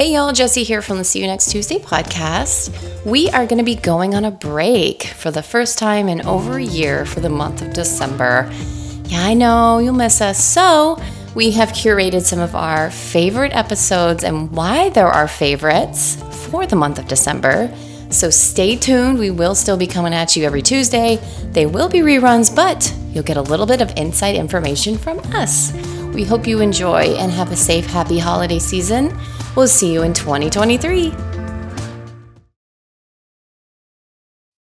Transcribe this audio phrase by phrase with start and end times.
[0.00, 3.04] Hey y'all, Jesse here from the See You Next Tuesday podcast.
[3.04, 6.56] We are going to be going on a break for the first time in over
[6.56, 8.50] a year for the month of December.
[9.08, 10.42] Yeah, I know you'll miss us.
[10.42, 10.98] So,
[11.34, 16.76] we have curated some of our favorite episodes and why they're our favorites for the
[16.76, 17.70] month of December.
[18.08, 19.18] So, stay tuned.
[19.18, 21.16] We will still be coming at you every Tuesday.
[21.52, 25.74] They will be reruns, but you'll get a little bit of inside information from us.
[26.14, 29.14] We hope you enjoy and have a safe, happy holiday season.
[29.56, 31.12] We'll see you in 2023.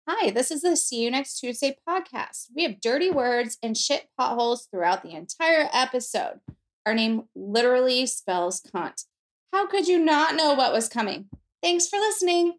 [0.08, 2.46] Hi, this is the See You Next Tuesday podcast.
[2.56, 6.40] We have dirty words and shit potholes throughout the entire episode.
[6.84, 9.04] Our name literally spells cunt.
[9.52, 11.28] How could you not know what was coming?
[11.62, 12.54] Thanks for listening.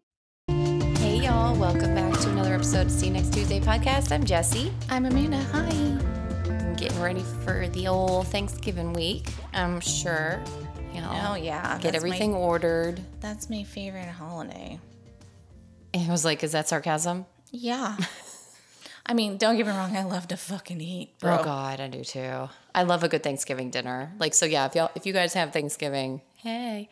[0.48, 1.54] Hey, y'all.
[1.54, 4.10] Welcome back to another episode of See You Next Tuesday podcast.
[4.10, 4.72] I'm Jesse.
[4.88, 5.42] I'm Amanda.
[5.52, 5.68] Hi.
[6.48, 9.28] I'm getting ready for the old Thanksgiving week.
[9.52, 10.42] I'm sure.
[10.96, 11.78] You know, Oh, yeah.
[11.78, 13.00] get everything My, ordered.
[13.20, 14.80] that's my favorite holiday.
[15.92, 17.26] It was like, is that sarcasm?
[17.50, 17.96] Yeah.
[19.04, 19.94] I mean, don't get me wrong.
[19.96, 21.38] I love to fucking eat, bro.
[21.38, 22.48] Oh God, I do too.
[22.74, 24.12] I love a good Thanksgiving dinner.
[24.18, 26.88] Like, so yeah, if y'all, if you guys have Thanksgiving, hey,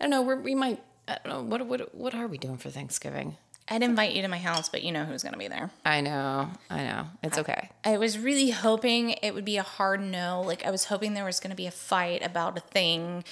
[0.00, 2.58] I don't know, we're, we might, I don't know, what, what, what are we doing
[2.58, 3.36] for Thanksgiving?
[3.68, 5.70] I'd invite you to my house, but you know who's going to be there.
[5.84, 7.70] I know, I know, it's okay.
[7.84, 10.42] I was really hoping it would be a hard no.
[10.44, 13.24] Like, I was hoping there was going to be a fight about a thing.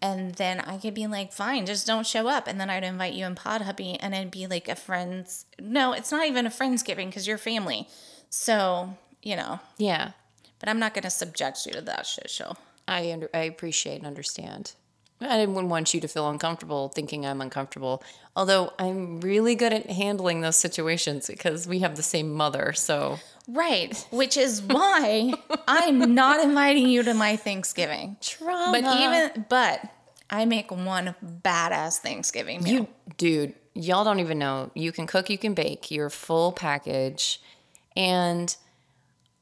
[0.00, 2.48] And then I could be like, fine, just don't show up.
[2.48, 5.46] And then I'd invite you and Pod Hubby, and it'd be like a friend's.
[5.60, 7.88] No, it's not even a Friendsgiving because you're family.
[8.28, 10.12] So, you know, Yeah,
[10.58, 12.56] but I'm not going to subject you to that shit show.
[12.88, 14.72] I under, I appreciate and understand.
[15.24, 18.02] I wouldn't want you to feel uncomfortable thinking I'm uncomfortable.
[18.34, 22.72] Although I'm really good at handling those situations because we have the same mother.
[22.72, 24.06] So Right.
[24.10, 25.34] Which is why
[25.66, 28.16] I'm not inviting you to my Thanksgiving.
[28.20, 28.80] trauma.
[28.80, 29.80] But even, but
[30.30, 32.72] I make one badass Thanksgiving meal.
[32.72, 34.70] you, dude, y'all don't even know.
[34.74, 35.90] You can cook, you can bake.
[35.90, 37.40] You're full package,
[37.96, 38.54] and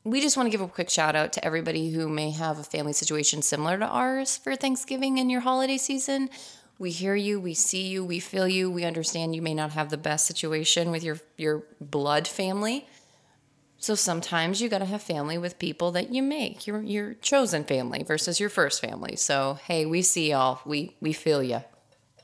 [0.05, 2.63] we just want to give a quick shout out to everybody who may have a
[2.65, 6.31] family situation similar to ours for Thanksgiving and your holiday season.
[6.79, 9.91] We hear you, we see you, we feel you, we understand you may not have
[9.91, 12.87] the best situation with your your blood family.
[13.77, 17.65] So sometimes you got to have family with people that you make your your chosen
[17.65, 19.17] family versus your first family.
[19.17, 20.61] So hey, we see y'all.
[20.65, 21.63] We we feel you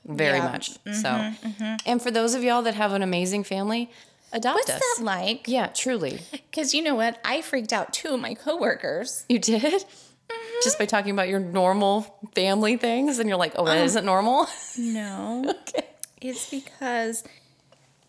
[0.06, 0.44] very Yeah.
[0.52, 0.70] much.
[0.70, 0.78] so,
[1.10, 1.74] mm-hmm, mm-hmm.
[1.84, 3.90] and for those of y'all that have an amazing family,
[4.36, 4.80] adopt What's us.
[4.80, 5.48] that like?
[5.48, 6.20] Yeah, truly.
[6.30, 7.18] Because you know what?
[7.24, 9.24] I freaked out two of my coworkers.
[9.28, 9.62] You did?
[9.62, 10.54] Mm-hmm.
[10.62, 12.02] Just by talking about your normal
[12.34, 14.46] family things, and you're like, oh, that uh, isn't normal?
[14.76, 15.54] No.
[15.62, 15.86] okay.
[16.20, 17.24] It's because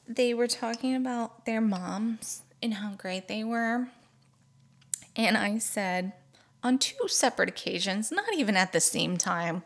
[0.07, 3.87] they were talking about their moms and how great they were.
[5.15, 6.13] And I said,
[6.63, 9.63] on two separate occasions, not even at the same time,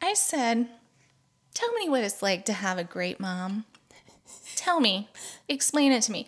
[0.00, 0.68] I said,
[1.54, 3.66] Tell me what it's like to have a great mom.
[4.56, 5.08] Tell me.
[5.48, 6.26] Explain it to me.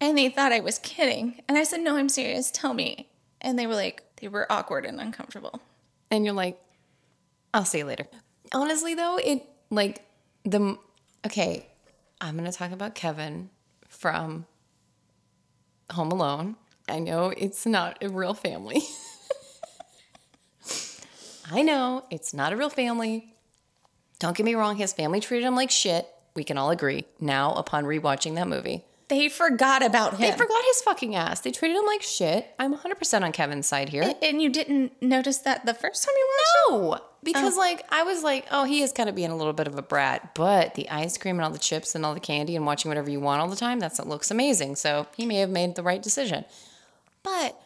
[0.00, 1.42] And they thought I was kidding.
[1.48, 2.50] And I said, No, I'm serious.
[2.50, 3.10] Tell me.
[3.40, 5.60] And they were like, they were awkward and uncomfortable.
[6.10, 6.60] And you're like,
[7.54, 8.06] I'll see you later.
[8.52, 10.04] Honestly, though, it like
[10.44, 10.76] the
[11.26, 11.66] okay,
[12.20, 13.50] I'm gonna talk about Kevin
[13.88, 14.46] from
[15.92, 16.56] Home Alone.
[16.88, 18.82] I know it's not a real family.
[21.52, 23.34] I know it's not a real family.
[24.18, 26.06] Don't get me wrong, his family treated him like shit.
[26.34, 28.84] We can all agree now upon rewatching that movie.
[29.08, 30.20] They forgot about him.
[30.20, 31.40] They forgot his fucking ass.
[31.40, 32.54] They treated him like shit.
[32.60, 34.14] I'm 100% on Kevin's side here.
[34.22, 36.70] and you didn't notice that the first time you watched it?
[36.70, 37.58] No, because oh.
[37.58, 39.82] like I was like, oh, he is kind of being a little bit of a
[39.82, 42.88] brat, but the ice cream and all the chips and all the candy and watching
[42.88, 44.76] whatever you want all the time, that's what looks amazing.
[44.76, 46.44] So he may have made the right decision.
[47.24, 47.60] But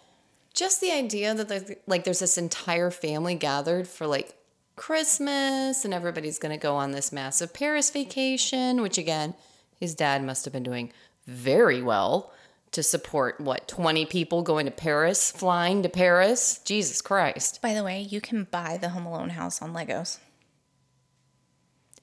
[0.55, 4.35] just the idea that there's like there's this entire family gathered for like
[4.77, 9.35] Christmas and everybody's gonna go on this massive Paris vacation, which again,
[9.79, 10.93] his dad must have been doing
[11.27, 12.33] very well
[12.75, 16.61] to support what 20 people going to Paris, flying to Paris.
[16.65, 17.63] Jesus Christ.
[17.63, 20.19] By the way, you can buy the Home Alone house on Legos.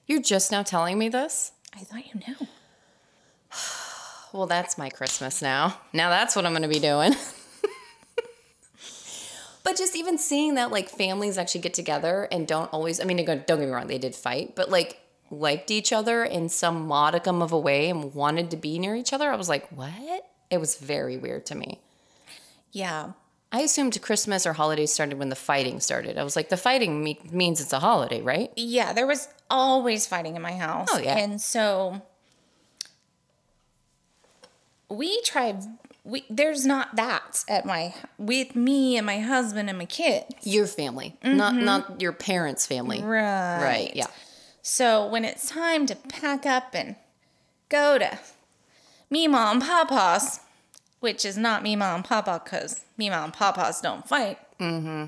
[0.08, 1.52] You're just now telling me this?
[1.76, 2.48] I thought you knew.
[4.34, 5.78] Well, that's my Christmas now.
[5.92, 7.14] Now that's what I'm going to be doing.
[9.64, 13.18] but just even seeing that like families actually get together and don't always, I mean,
[13.24, 15.00] don't get me wrong, they did fight, but like
[15.30, 19.14] liked each other in some modicum of a way and wanted to be near each
[19.14, 19.32] other.
[19.32, 20.30] I was like, what?
[20.50, 21.80] It was very weird to me.
[22.72, 23.12] Yeah.
[23.54, 26.18] I assumed Christmas or holidays started when the fighting started.
[26.18, 28.52] I was like, the fighting me- means it's a holiday, right?
[28.56, 30.88] Yeah, there was always fighting in my house.
[30.92, 31.18] Oh, yeah.
[31.18, 32.02] And so
[34.90, 35.64] we tried
[36.04, 40.36] we there's not that at my with me and my husband and my kids.
[40.44, 43.00] Your family, not not your parents' family.
[43.00, 43.08] Mm-hmm.
[43.08, 43.64] Right.
[43.64, 43.96] Right.
[43.96, 44.08] Yeah.
[44.62, 46.96] So when it's time to pack up and
[47.70, 48.20] go to
[49.10, 50.40] me mom and papa's,
[51.00, 54.40] which is not me mom and papa because me mom and papa's don't fight.
[54.60, 55.06] Mm-hmm.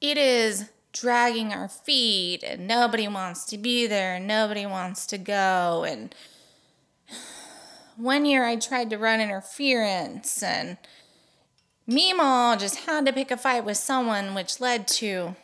[0.00, 5.84] is dragging our feet and nobody wants to be there and nobody wants to go
[5.86, 6.14] and
[7.96, 10.76] one year I tried to run interference and
[11.88, 15.36] Meemaw just had to pick a fight with someone which led to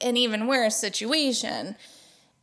[0.00, 1.76] an even worse situation.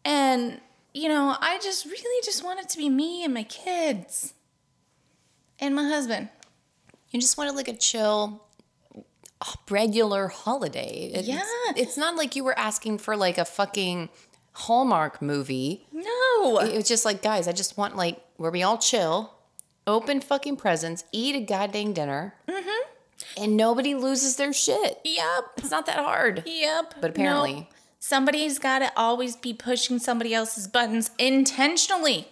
[0.04, 0.62] And,
[0.94, 4.34] you know, I just really just want it to be me and my kids
[5.60, 6.30] and my husband.
[7.10, 8.44] You just wanted like a chill,
[9.70, 11.12] regular holiday.
[11.14, 11.42] It's, Yeah.
[11.76, 14.10] It's not like you were asking for like a fucking
[14.54, 15.88] Hallmark movie.
[16.54, 16.60] No.
[16.62, 19.34] It was just like, guys, I just want like where we all chill,
[19.88, 22.36] open fucking presents, eat a goddamn dinner,
[23.38, 25.00] and nobody loses their shit.
[25.04, 25.44] Yep.
[25.58, 26.44] It's not that hard.
[26.46, 26.96] Yep.
[27.02, 27.70] But apparently-
[28.00, 32.28] somebody's got to always be pushing somebody else's buttons intentionally.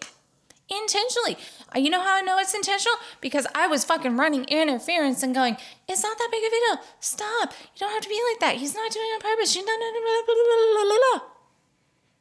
[0.70, 1.38] Intentionally.
[1.76, 2.98] Uh, You know how I know it's intentional?
[3.22, 5.58] Because I was fucking running interference and going,
[5.90, 6.86] it's not that big of a deal.
[7.00, 7.54] Stop.
[7.76, 8.56] You don't have to be like that.
[8.62, 9.56] He's not doing it on purpose.
[9.56, 11.30] You know, no, no, no, blah, blah, blah, blah, blah.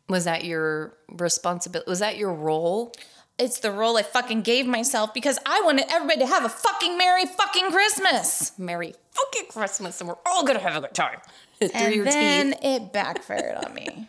[0.09, 1.89] Was that your responsibility?
[1.91, 2.93] Was that your role?
[3.39, 6.99] It's the role I fucking gave myself because I wanted everybody to have a fucking
[6.99, 8.53] Merry fucking Christmas.
[8.59, 11.19] Merry fucking Christmas, and we're all gonna have a good time.
[11.75, 12.59] And then teeth.
[12.65, 14.09] it backfired on me.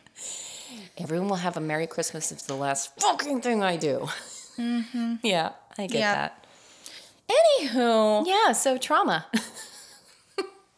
[0.98, 2.31] Everyone will have a Merry Christmas.
[2.31, 4.07] It's the last fucking thing I do.
[4.57, 5.16] Mm-hmm.
[5.24, 6.13] Yeah, I get Yeah.
[6.16, 6.48] that.
[7.30, 9.25] Anywho, Yeah, so trauma.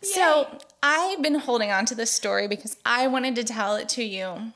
[0.02, 0.48] So
[0.84, 4.54] I've been holding on to this story because I wanted to tell it to you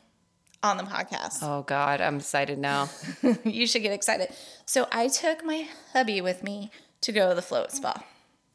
[0.61, 1.39] on the podcast.
[1.41, 2.89] oh God, I'm excited now.
[3.43, 4.29] you should get excited.
[4.65, 6.71] So I took my hubby with me
[7.01, 8.03] to go to the float spa.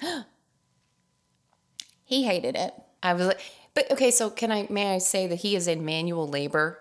[2.04, 2.74] he hated it.
[3.02, 3.40] I was like,
[3.74, 6.78] but okay, so can I, may I say that he is in manual labor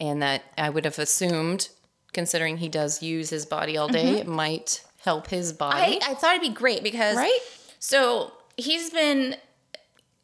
[0.00, 1.68] and that I would have assumed,
[2.12, 4.16] considering he does use his body all day, mm-hmm.
[4.16, 5.98] it might help his I, body.
[6.02, 7.38] I thought it'd be great because Right?
[7.78, 9.36] So he's been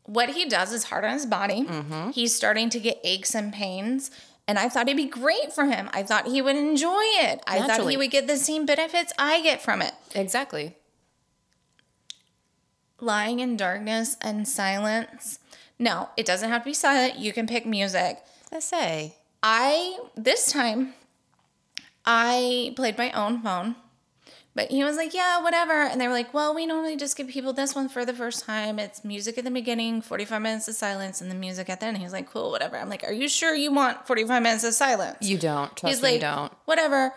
[0.05, 1.65] what he does is hard on his body.
[1.65, 2.11] Mm-hmm.
[2.11, 4.11] He's starting to get aches and pains.
[4.47, 5.89] And I thought it'd be great for him.
[5.95, 7.43] I thought he would enjoy it.
[7.47, 9.95] I thought he would get the same benefits I get from it.
[10.15, 10.77] exactly.
[13.01, 15.39] lying in darkness and silence.
[15.79, 17.19] No, it doesn't have to be silent.
[17.19, 18.23] You can pick music.
[18.53, 19.15] I say.
[19.43, 20.95] I this time
[22.05, 23.77] I played my own phone.
[24.55, 27.29] But he was like, "Yeah, whatever." And they were like, "Well, we normally just give
[27.29, 28.79] people this one for the first time.
[28.79, 31.99] It's music at the beginning, 45 minutes of silence, and the music at the end."
[31.99, 35.19] He's like, "Cool, whatever." I'm like, "Are you sure you want 45 minutes of silence?"
[35.29, 35.77] You don't.
[35.77, 36.53] Trust He's me, like, you don't.
[36.67, 37.15] "Whatever."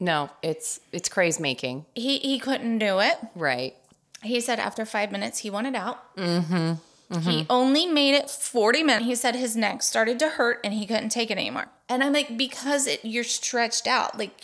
[0.00, 1.86] No, it's it's craze making.
[1.94, 3.18] He he couldn't do it.
[3.34, 3.74] Right.
[4.22, 6.16] He said after five minutes he wanted out.
[6.16, 6.74] Mm-hmm.
[7.20, 9.06] He only made it 40 minutes.
[9.06, 11.68] He said his neck started to hurt and he couldn't take it anymore.
[11.88, 14.18] And I'm like, because it, you're stretched out.
[14.18, 14.34] Like,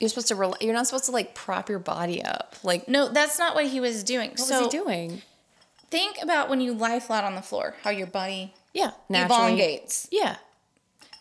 [0.00, 2.56] You're supposed to rel- you're not supposed to like prop your body up.
[2.64, 4.30] Like no, that's not what he was doing.
[4.30, 5.22] what so was he doing?
[5.90, 8.92] think about when you lie flat on the floor, how your body Yeah.
[9.08, 9.42] Naturally.
[9.42, 10.08] elongates.
[10.10, 10.36] Yeah.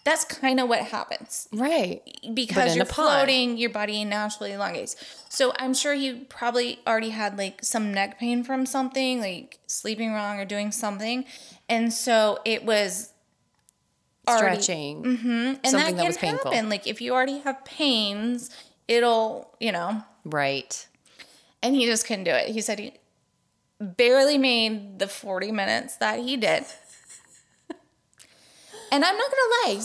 [0.05, 1.47] That's kind of what happens.
[1.51, 2.01] Right.
[2.33, 2.95] because in you're a pod.
[3.25, 4.95] floating, your body naturally elongates.
[5.29, 10.13] So I'm sure he probably already had like some neck pain from something, like sleeping
[10.13, 11.25] wrong or doing something,
[11.67, 13.11] and so it was
[14.27, 15.03] already- Stretching.
[15.03, 15.27] Mm-hmm.
[15.29, 16.51] and something that that can was painful.
[16.51, 16.69] happen.
[16.69, 18.49] Like if you already have pains,
[18.89, 20.03] it'll you know.
[20.25, 20.85] Right.
[21.63, 22.49] And he just couldn't do it.
[22.49, 22.93] He said he
[23.79, 26.65] barely made the 40 minutes that he did.
[28.91, 29.81] and I'm not gonna lie,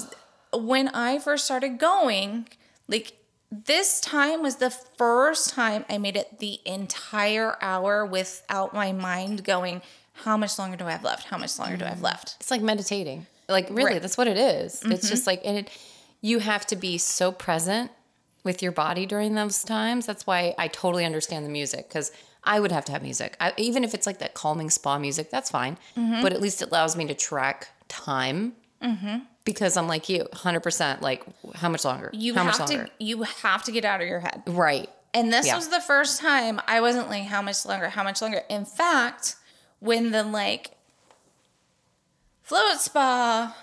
[0.55, 2.49] when I first started going,
[2.89, 3.15] like
[3.51, 9.45] this time was the first time I made it the entire hour without my mind
[9.45, 9.83] going,
[10.13, 11.27] how much longer do I have left?
[11.29, 12.05] How much longer do I have mm.
[12.05, 12.37] left?
[12.41, 13.27] It's like meditating.
[13.49, 14.03] Like really, Right.
[14.03, 14.75] that's what it is.
[14.75, 15.09] It's mm-hmm.
[15.09, 15.71] just like and it
[16.21, 17.91] you have to be so present
[18.45, 20.07] with your body during those times.
[20.07, 22.13] That's why I totally understand the music because
[22.45, 23.37] I would have to have music.
[23.41, 25.79] I, even if it's like that calming spa music, that's fine.
[25.97, 26.23] Mm-hmm.
[26.23, 28.53] But at least it allows me to track time.
[28.83, 29.21] Mm-hmm.
[29.45, 31.01] Because I'm like you, 100%.
[31.01, 31.25] Like,
[31.55, 32.11] how much longer?
[32.13, 32.85] You how much have longer?
[32.87, 34.43] to you have to get out of your head.
[34.47, 34.89] Right.
[35.13, 35.57] And this Yeah.
[35.57, 37.89] was the first time I wasn't like, how much longer?
[37.89, 38.43] How much longer?
[38.49, 39.37] In fact,
[39.81, 40.73] when the like
[42.43, 43.55] float spa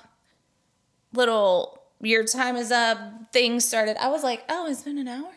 [1.13, 2.99] little your time is up
[3.33, 5.31] things started, I was like, oh, it's been an hour.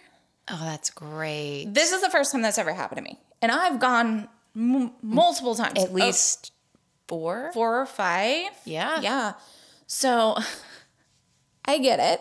[0.50, 1.66] Oh, that's great.
[1.68, 5.54] This is the first time that's ever happened to me, and I've gone m- multiple
[5.54, 6.52] times, At Oh, least
[7.08, 7.50] four?
[7.54, 8.50] four or five.
[8.64, 9.00] Yeah.
[9.00, 9.32] yeah.
[9.86, 10.36] So
[11.64, 12.20] I get it.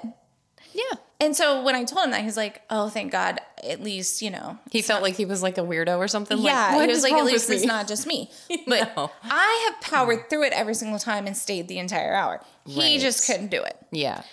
[0.74, 0.98] Yeah.
[1.20, 3.40] And so when I told him that, he's like, "Oh, thank God!
[3.64, 6.38] At least you know." He felt like he was like a weirdo or something.
[6.40, 8.30] yeah, like, he was like, "At least it's not just me."
[8.68, 9.12] But No.
[9.24, 12.42] I have powered through it every single time and stayed the entire hour.
[12.66, 13.00] He Right.
[13.00, 13.78] just couldn't do it.
[13.92, 14.24] Yeah.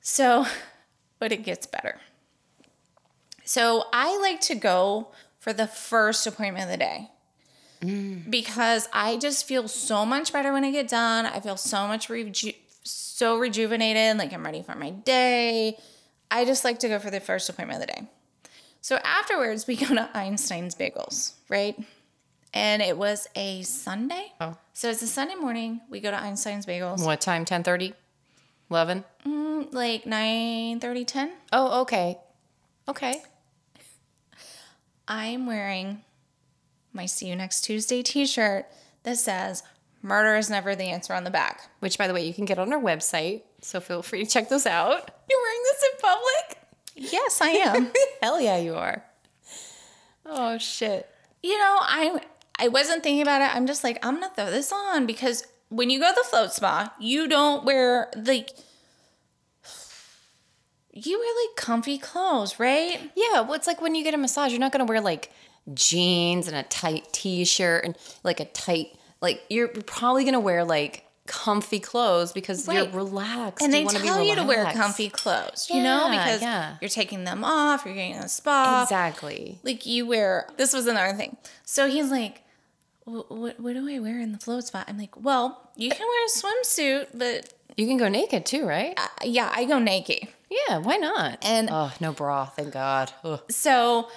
[0.00, 0.46] So,
[1.18, 1.98] but it gets better.
[3.44, 5.08] So I like to go
[5.38, 7.10] for the first appointment of the day.
[7.80, 8.28] Mm.
[8.30, 11.24] Because I just feel so much better when I get done.
[11.26, 12.52] I feel so much reju-
[12.90, 15.76] so rejuvenated, like I'm ready for my day.
[16.30, 18.08] I just like to go for the first appointment of the day.
[18.80, 21.76] So afterwards, we go to Einstein's Bagels, right?
[22.54, 24.32] And it was a Sunday.
[24.40, 24.56] Oh.
[24.72, 25.80] So it's a Sunday morning.
[25.90, 27.44] We go to Einstein's Bagels, What time?
[27.44, 27.94] 10:30?
[28.70, 29.04] 11?
[29.26, 31.32] Mm, like 9 30, 10.
[31.52, 32.18] Oh, okay.
[32.86, 33.22] Okay.
[35.08, 36.02] I'm wearing
[36.92, 38.66] my See You Next Tuesday t shirt
[39.04, 39.62] that says,
[40.02, 41.68] Murder is never the answer on the back.
[41.80, 43.42] Which, by the way, you can get on our website.
[43.60, 45.10] So feel free to check those out.
[45.30, 47.12] You're wearing this in public?
[47.12, 47.90] Yes, I am.
[48.22, 49.04] Hell yeah, you are.
[50.26, 51.08] Oh, shit.
[51.42, 52.20] you know, I
[52.58, 53.54] I wasn't thinking about it.
[53.54, 56.52] I'm just like, I'm gonna throw this on because when you go to the float
[56.52, 58.50] spa, you don't wear like
[60.92, 62.98] you wear like comfy clothes, right?
[63.14, 65.30] Yeah, well, it's like when you get a massage, you're not going to wear like
[65.74, 68.88] jeans and a tight t shirt and like a tight,
[69.20, 72.76] like, you're probably going to wear like comfy clothes because Right.
[72.76, 73.62] you're relaxed.
[73.62, 76.76] And they wanna be tell you to wear comfy clothes, you know, because yeah.
[76.80, 78.80] you're taking them off, you're getting a spa.
[78.82, 79.58] Exactly.
[79.62, 82.40] like you wear this was another thing so he's like
[83.04, 86.24] what, what do i wear in the float spot i'm like well you can wear
[86.26, 88.94] a swimsuit but You can go naked too, right?
[88.98, 91.38] uh, yeah i go naked Yeah, why not?
[91.44, 93.12] And- oh, no bra, thank God.
[93.22, 93.40] Ugh.
[93.50, 94.08] so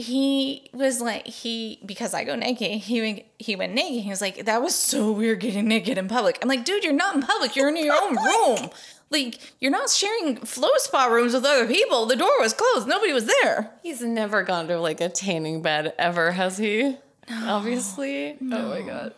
[0.00, 4.20] he was like he because i go naked he went he went naked he was
[4.20, 7.22] like that was so weird getting naked in public i'm like dude you're not in
[7.22, 8.70] public you're in your own room
[9.10, 13.12] like you're not sharing float spa rooms with other people the door was closed nobody
[13.12, 16.96] was there He's never gone to like a tanning bed ever, has he?
[17.32, 18.36] Obviously.
[18.40, 19.14] Oh my God.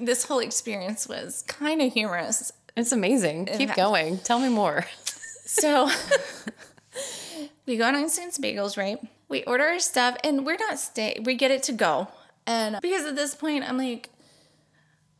[0.00, 3.46] this whole experience was kind of humorous It's amazing.
[3.46, 4.18] Keep fact- going.
[4.18, 4.84] Tell me more.
[5.44, 5.90] So
[7.66, 8.98] we go on Einstein's Bagels, right?
[9.34, 11.18] We order our stuff and we're not stay.
[11.24, 12.06] We get it to go,
[12.46, 14.08] and because at this point I'm like,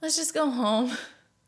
[0.01, 0.93] let's just go home.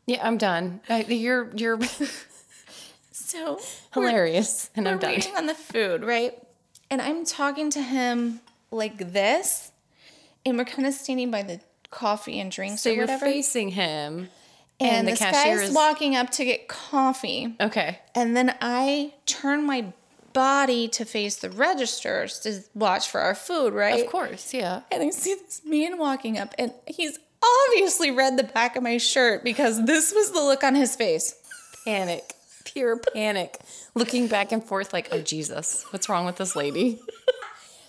[0.05, 0.81] Yeah, I'm done.
[0.89, 1.79] I, you're you're
[3.11, 3.59] So
[3.93, 5.11] hilarious, and I'm done.
[5.11, 6.33] waiting on the food, right?
[6.89, 8.39] And I'm talking to him
[8.71, 9.71] like this,
[10.45, 11.59] and we're kind of standing by the
[11.89, 13.25] coffee and drinks So or you're whatever.
[13.25, 14.29] facing him,
[14.79, 17.55] and, and the this cashier is walking up to get coffee.
[17.61, 17.99] okay.
[18.15, 19.93] And then I turn my
[20.37, 24.03] body to face the registers to watch for our food, right?
[24.05, 24.81] Of course, yeah.
[24.91, 27.17] And I see this man walking up, and he's
[27.69, 31.33] obviously read the back of my shirt because this was the look on his face.
[31.85, 32.33] Panic,
[32.65, 33.57] pure panic,
[33.95, 36.99] looking back and forth like, oh Jesus, what's wrong with this lady?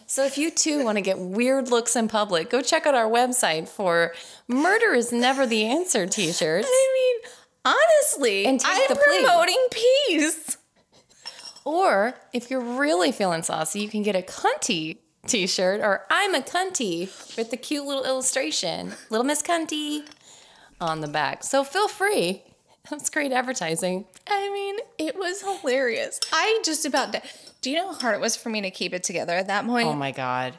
[0.06, 3.10] So if you too want to get weird looks in public, go check out our
[3.10, 4.14] website for
[4.48, 6.66] "Murder is Never the Answer" T-shirts.
[6.66, 7.32] I mean,
[7.76, 9.18] honestly, And I'm the plea.
[9.22, 10.56] promoting peace.
[11.68, 14.96] Or if you're really feeling saucy, you can get a cunty
[15.26, 20.08] t-shirt or I'm a cunty with the cute little illustration, little Miss Cunty
[20.80, 21.44] on the back.
[21.44, 22.42] So feel free.
[22.88, 24.06] That's great advertising.
[24.26, 26.18] I mean, it was hilarious.
[26.32, 27.22] I just about di-
[27.60, 29.66] do you know how hard it was for me to keep it together at that
[29.66, 29.88] point?
[29.88, 30.58] Oh my god.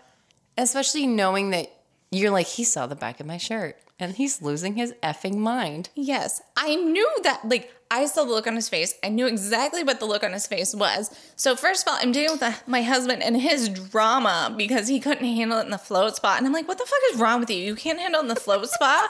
[0.59, 1.71] Especially knowing that
[2.11, 5.89] you're like he saw the back of my shirt and he's losing his effing mind.
[5.95, 7.49] Yes, I knew that.
[7.49, 8.93] Like, I saw the look on his face.
[9.03, 11.09] I knew exactly what the look on his face was.
[11.35, 14.99] So, first of all, I'm dealing with the, my husband and his drama because he
[14.99, 16.37] couldn't handle it in the float spot.
[16.37, 17.57] And I'm like, what the fuck is wrong with you?
[17.57, 19.09] You can't handle in the float spot?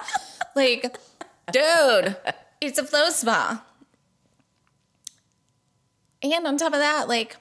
[0.56, 0.98] like,
[1.52, 2.16] dude,
[2.62, 3.64] it's a float spa.
[6.22, 7.36] And on top of that, like,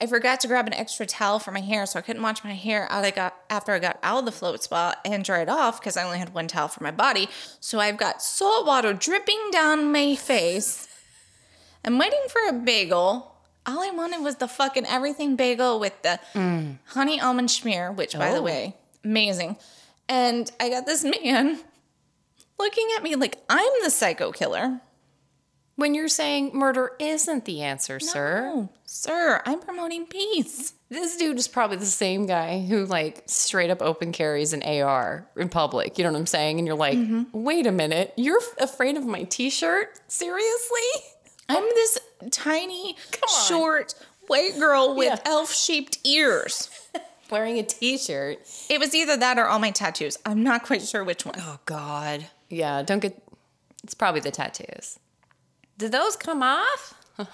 [0.00, 2.54] I forgot to grab an extra towel for my hair, so I couldn't wash my
[2.54, 3.04] hair out.
[3.04, 5.96] I got after I got out of the float spa and dry it off because
[5.96, 7.28] I only had one towel for my body.
[7.60, 10.88] So I've got salt water dripping down my face.
[11.84, 13.30] I'm waiting for a bagel.
[13.66, 16.18] All I wanted was the fucking everything bagel with the
[16.88, 18.42] honey almond schmear, which by the Oh.
[18.42, 19.56] way, amazing.
[20.08, 21.60] And I got this man
[22.58, 24.80] looking at me like I'm the psycho killer.
[25.76, 28.42] When you're saying murder isn't the answer, sir.
[28.54, 30.72] No, sir, I'm promoting peace.
[30.88, 35.26] This dude is probably the same guy who like straight up open carries an AR
[35.36, 35.98] in public.
[35.98, 36.58] You know what I'm saying?
[36.60, 37.24] And you're like, mm-hmm.
[37.32, 39.98] wait a minute, you're f- afraid of my t-shirt?
[40.06, 40.78] Seriously?
[41.48, 41.98] I'm this
[42.30, 42.96] tiny,
[43.48, 43.94] short,
[44.28, 45.18] white girl with Yeah.
[45.32, 46.70] elf shaped ears.
[47.30, 48.38] Wearing a t-shirt.
[48.70, 50.18] It was either that or all my tattoos.
[50.24, 51.34] I'm not quite sure which one.
[51.38, 52.26] Oh God.
[52.48, 53.20] Yeah, don't get.
[53.82, 55.00] It's probably the tattoos.
[55.78, 56.94] Did those come off?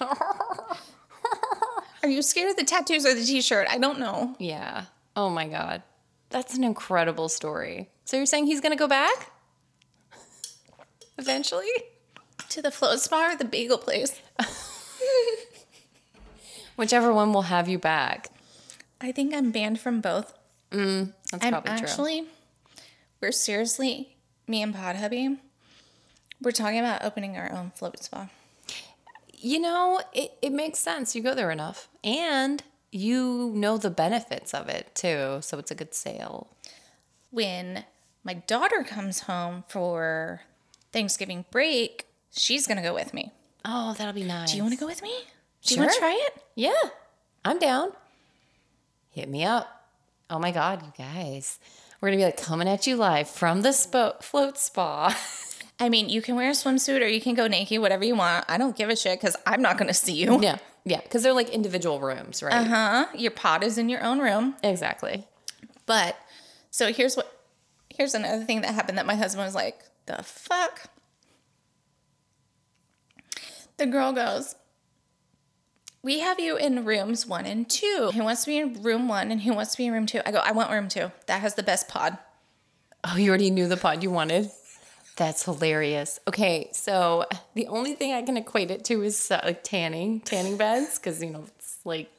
[2.03, 3.67] Are you scared of the tattoos or the t-shirt?
[3.69, 4.35] I don't know.
[4.39, 4.85] Yeah.
[5.15, 5.83] Oh my God.
[6.29, 7.89] That's an incredible story.
[8.05, 9.31] So you're saying he's going to go back?
[11.17, 11.67] Eventually?
[12.49, 14.19] To the float spa or the bagel place?
[16.75, 18.29] Whichever one will have you back.
[18.99, 20.33] I think I'm banned from both.
[20.71, 21.87] Mm, that's I'm probably true.
[21.87, 22.23] actually,
[23.19, 24.15] we're seriously,
[24.47, 25.37] me and Pod Hubby,
[26.41, 28.29] we're talking about opening our own float spa.
[29.33, 31.15] You know, it, it makes sense.
[31.15, 31.87] You go there enough.
[32.03, 35.39] And you know the benefits of it too.
[35.41, 36.47] So it's a good sale.
[37.29, 37.85] When
[38.23, 40.41] my daughter comes home for
[40.91, 43.31] Thanksgiving break, she's gonna go with me.
[43.63, 44.51] Oh, that'll be nice.
[44.51, 45.13] Do you want to go with me?
[45.63, 46.43] Do you want to try it?
[46.55, 46.89] Yeah,
[47.45, 47.91] I'm down.
[49.11, 49.85] Hit me up.
[50.29, 51.59] Oh my God, you guys.
[51.99, 55.15] We're going to be like coming at you live from the spo- float spa.
[55.81, 58.45] I mean, you can wear a swimsuit or you can go naked, whatever you want.
[58.47, 60.39] I don't give a shit because I'm not gonna see you.
[60.41, 62.53] yeah, yeah, because they're like individual rooms, right?
[62.53, 63.05] Uh huh?
[63.15, 64.55] Your pod is in your own room.
[64.63, 65.25] Exactly.
[65.85, 66.15] But
[66.69, 67.35] so here's what
[67.89, 70.89] here's another thing that happened that my husband was like, the fuck?
[73.77, 74.55] The girl goes,
[76.03, 78.11] We have you in rooms one and two.
[78.13, 80.21] Who wants to be in room one and who wants to be in room two?
[80.25, 81.11] I go, I want room two.
[81.25, 82.17] That has the best pod.
[83.03, 84.51] Oh, you already knew the pod you wanted?
[85.17, 86.19] That's hilarious.
[86.27, 90.57] Okay, so the only thing I can equate it to is uh, like tanning, tanning
[90.57, 92.09] beds, because, you know, it's like,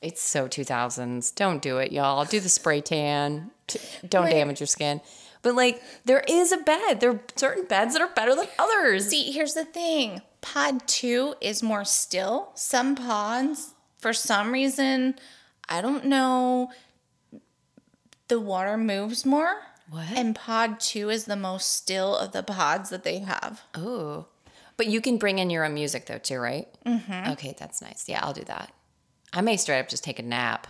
[0.00, 1.34] it's so 2000s.
[1.34, 2.24] Don't do it, y'all.
[2.24, 3.50] Do the spray tan.
[4.08, 5.00] Don't damage your skin.
[5.42, 7.00] But, like, there is a bed.
[7.00, 9.08] There are certain beds that are better than others.
[9.08, 10.22] See, here's the thing.
[10.40, 12.50] Pod two is more still.
[12.54, 15.16] Some pods, for some reason,
[15.68, 16.70] I don't know,
[18.28, 19.56] the water moves more.
[19.88, 20.06] What?
[20.14, 23.62] And pod two is the most still of the pods that they have.
[23.74, 24.26] Oh,
[24.76, 26.68] but you can bring in your own music though too, right?
[26.84, 27.30] Mm-hmm.
[27.32, 28.08] Okay, that's nice.
[28.08, 28.72] Yeah, I'll do that.
[29.32, 30.66] I may straight up just take a nap.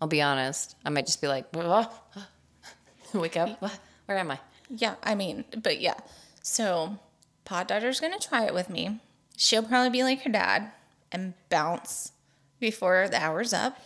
[0.00, 0.76] I'll be honest.
[0.84, 1.46] I might just be like,
[3.14, 3.62] wake up.
[4.06, 4.38] Where am I?
[4.68, 5.94] Yeah, I mean, but yeah.
[6.42, 6.98] So
[7.44, 9.00] pod daughter's gonna try it with me.
[9.36, 10.70] She'll probably be like her dad
[11.10, 12.12] and bounce
[12.60, 13.78] before the hour's up.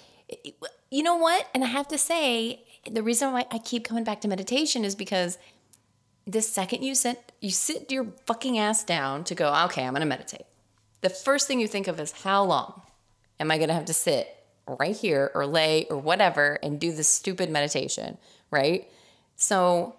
[0.90, 1.48] You know what?
[1.54, 4.94] And I have to say, the reason why I keep coming back to meditation is
[4.94, 5.38] because
[6.26, 10.06] the second you sit, you sit your fucking ass down to go, okay, I'm gonna
[10.06, 10.46] meditate.
[11.00, 12.82] The first thing you think of is how long
[13.40, 14.34] am I gonna have to sit
[14.78, 18.18] right here or lay or whatever and do this stupid meditation,
[18.50, 18.90] right?
[19.36, 19.96] So,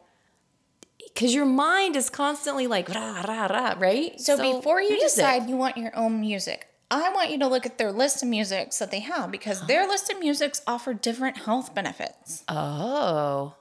[1.14, 4.20] because your mind is constantly like rah rah rah, right?
[4.20, 5.08] So, before you music.
[5.08, 8.30] decide you want your own music, I want you to look at their list of
[8.30, 12.44] musics that they have because their list of musics offer different health benefits.
[12.48, 13.56] Oh.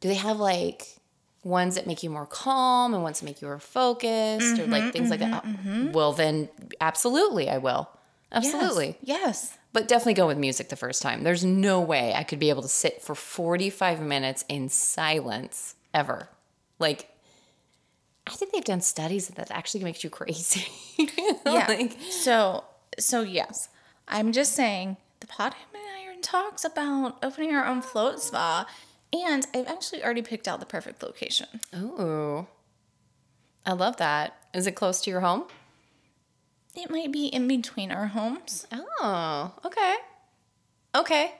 [0.00, 0.86] Do they have like
[1.42, 4.92] ones that make you more calm and ones that make you more focused or like
[4.92, 5.44] things like that?
[5.44, 5.92] Mm-hmm, mm-hmm, mm-hmm.
[5.92, 6.48] Well, then
[6.80, 7.88] absolutely, I will.
[8.32, 8.96] Absolutely.
[9.02, 9.20] Yes.
[9.24, 9.58] yes.
[9.72, 11.22] But definitely go with music the first time.
[11.22, 16.28] There's no way I could be able to sit for 45 minutes in silence ever.
[16.78, 17.08] Like,
[18.26, 20.66] I think they've done studies that actually makes you crazy.
[21.46, 21.66] Yeah.
[21.68, 22.64] Like, so
[22.98, 23.68] so yes.
[24.08, 28.66] I'm just saying the pot and iron talks about opening our own float spa.
[29.12, 31.46] And I've actually already picked out the perfect location.
[31.76, 32.46] ooh.
[33.66, 34.36] I love that.
[34.52, 35.44] Is it close to your home?
[36.74, 38.66] It might be in between our homes.
[38.72, 39.94] Oh, okay.
[40.94, 41.32] Okay.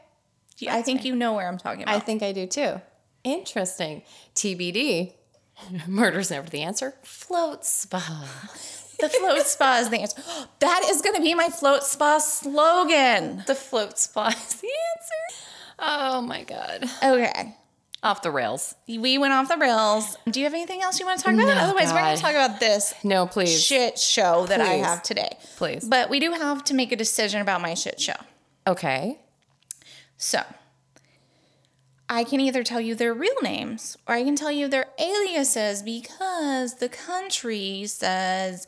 [0.68, 1.94] I think you know where I'm talking about.
[1.94, 2.80] I think I do too.
[3.24, 4.02] Interesting.
[4.34, 5.14] TBD.
[5.86, 6.94] Murder's never the answer.
[7.02, 8.28] Float spa.
[9.00, 10.22] the float spa is the answer.
[10.60, 13.42] That is going to be my float spa slogan.
[13.46, 15.44] The float spa is the answer.
[15.78, 16.84] Oh my God.
[17.02, 17.56] Okay.
[18.02, 18.74] Off the rails.
[18.86, 20.16] We went off the rails.
[20.30, 21.46] Do you have anything else you want to talk about?
[21.46, 23.62] No, Otherwise, we're going to talk about this No, please.
[23.62, 25.38] shit show that I have today.
[25.56, 25.86] Please.
[25.88, 28.12] But we do have to make a decision about my shit show.
[28.66, 29.18] Okay.
[30.18, 30.42] So,
[32.08, 35.82] I can either tell you their real names or I can tell you their aliases
[35.82, 38.66] because the country says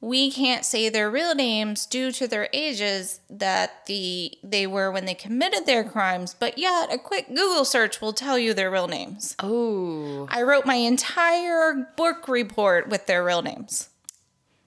[0.00, 5.04] we can't say their real names due to their ages that the they were when
[5.04, 8.88] they committed their crimes, but yet a quick Google search will tell you their real
[8.88, 9.34] names.
[9.38, 10.28] Oh.
[10.30, 13.88] I wrote my entire book report with their real names.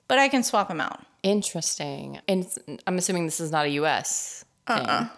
[0.08, 1.06] But I can swap them out.
[1.22, 2.20] Interesting.
[2.28, 2.48] And
[2.88, 4.78] I'm assuming this is not a US thing.
[4.78, 5.10] Uh-uh.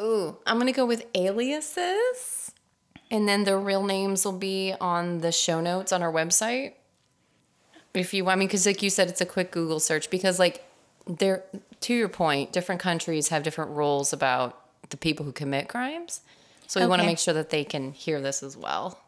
[0.00, 2.52] Ooh, I'm going to go with aliases.
[3.10, 6.74] And then their real names will be on the show notes on our website.
[7.94, 10.10] If you, I mean, because like you said, it's a quick Google search.
[10.10, 10.64] Because like,
[11.06, 11.42] there,
[11.80, 16.20] to your point, different countries have different rules about the people who commit crimes.
[16.66, 18.98] So we want to make sure that they can hear this as well.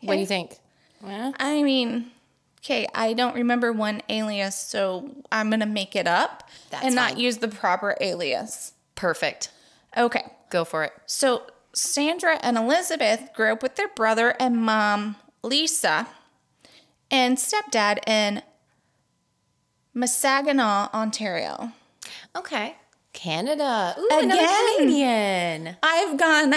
[0.00, 0.58] What do you think?
[1.04, 1.32] Yeah?
[1.38, 2.10] I mean,
[2.66, 7.16] Okay, I don't remember one alias, so I'm gonna make it up That's and not
[7.16, 8.72] use the proper alias.
[8.96, 9.50] Perfect.
[9.96, 10.92] Okay, Go for it.
[11.06, 16.06] so Sandra and Elizabeth grew up with their brother and mom, Lisa,
[17.10, 18.42] and stepdad in
[19.94, 21.72] Mississauga, Ontario.
[22.34, 22.76] Okay.
[23.12, 23.94] Canada.
[23.98, 24.24] Ooh, Again.
[24.30, 24.46] another
[24.78, 25.76] Canadian.
[25.82, 26.50] I've gone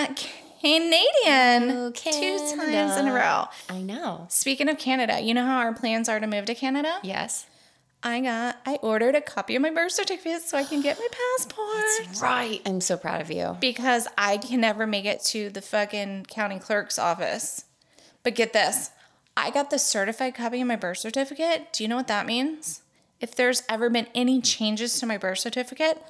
[0.62, 3.46] Canadian two times in a row.
[3.70, 4.26] I know.
[4.30, 7.00] Speaking of Canada, you know how our plans are to move to Canada?
[7.02, 7.46] Yes.
[8.02, 11.08] I got I ordered a copy of my birth certificate so I can get my
[11.38, 11.84] passport.
[12.06, 12.62] That's right.
[12.66, 13.58] I'm so proud of you.
[13.60, 17.66] Because I can never make it to the fucking county clerk's office.
[18.24, 18.92] But get this.
[19.36, 21.72] I got the certified copy of my birth certificate.
[21.74, 22.82] Do you know what that means?
[23.22, 26.02] If there's ever been any changes to my birth certificate,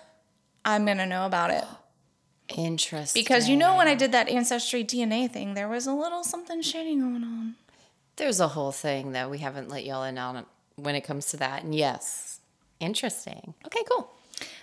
[0.64, 1.64] I'm going to know about it.
[2.56, 3.22] Interesting.
[3.22, 6.62] Because you know when I did that ancestry DNA thing, there was a little something
[6.62, 7.56] shady going on.
[8.18, 10.46] there's a whole thing that we haven't let y'all in on
[10.84, 11.64] when it comes to that.
[11.64, 12.40] And yes,
[12.80, 13.54] interesting.
[13.66, 14.12] Okay, cool.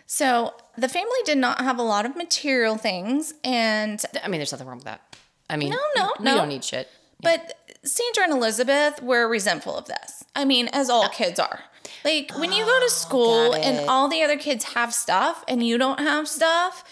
[0.07, 4.53] So the family did not have a lot of material things, and I mean, there's
[4.53, 5.17] nothing wrong with that.
[5.51, 6.35] I mean, No, no, we no.
[6.37, 6.89] don't need shit.
[7.21, 10.25] but Sandra and Elizabeth were resentful of this.
[10.35, 11.61] I mean, as all kids are.
[12.05, 15.65] Like when you go to oh, school and all the other kids have stuff and
[15.65, 16.85] you don't have stuff,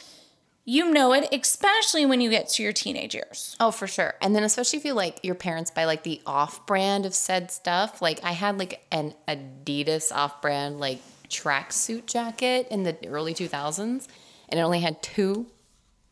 [0.64, 3.56] you know it, especially when you get to your teenage years.
[3.60, 4.14] Oh, for sure.
[4.20, 8.00] And then especially if you like your parents buy like the off-brand of said stuff.
[8.00, 14.06] Like I had like an Adidas off-brand like tracksuit jacket in the early 2000s
[14.48, 15.46] and it only had two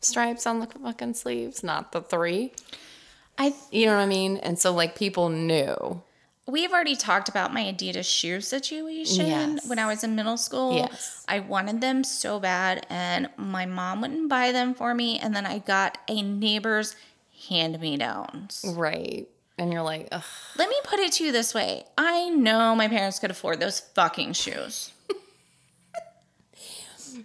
[0.01, 2.51] stripes on the fucking sleeves, not the three.
[3.37, 4.37] I You know what I mean?
[4.37, 6.01] And so like people knew.
[6.45, 9.65] We've already talked about my Adidas shoe situation Yes.
[9.67, 10.75] when I was in middle school.
[10.75, 11.23] Yes.
[11.27, 15.19] I wanted them so bad, and my mom wouldn't buy them for me.
[15.19, 16.97] And then I got a neighbor's
[17.49, 18.65] hand me downs.
[18.75, 19.25] Right.
[19.57, 20.21] And you're like, Ugh.
[20.57, 23.79] Let me put it to you this way I know my parents could afford those
[23.79, 24.91] fucking shoes.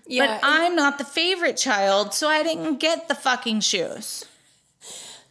[0.07, 4.25] yeah, But I'm not the favorite child, so I didn't get the fucking shoes.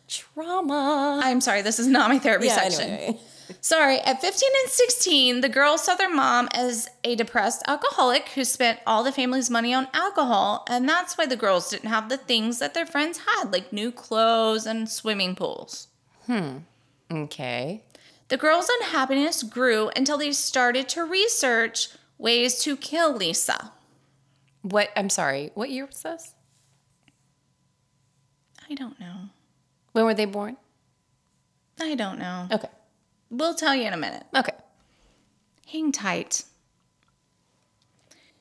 [0.10, 1.22] trauma.
[1.24, 2.90] I'm sorry, this is not my therapy Yeah, section.
[2.90, 3.20] anyway.
[3.62, 8.44] Sorry, at 15 and 16, the girls saw their mom as a depressed alcoholic who
[8.44, 12.18] spent all the family's money on alcohol, and that's why the girls didn't have the
[12.18, 15.88] things that their friends had, like new clothes and swimming pools.
[16.26, 16.60] Hmm.
[17.12, 17.84] Okay.
[18.30, 23.72] The girls' unhappiness grew until they started to research ways to kill Lisa.
[24.62, 24.90] What?
[24.98, 25.52] I'm sorry.
[25.54, 26.34] What year was this?
[28.70, 29.30] I don't know.
[29.94, 30.58] When were they born?
[31.80, 32.48] I don't know.
[32.52, 32.70] Okay.
[33.30, 34.24] We'll tell you in a minute.
[34.36, 34.54] Okay.
[35.68, 36.46] Hang tight.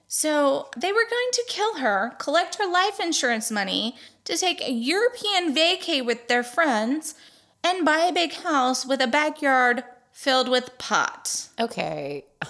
[0.07, 4.71] So they were going to kill her, collect her life insurance money to take a
[4.71, 7.15] European vacay with their friends,
[7.65, 11.49] and buy a big house with a backyard filled with pot.
[11.59, 12.25] Okay.
[12.41, 12.49] The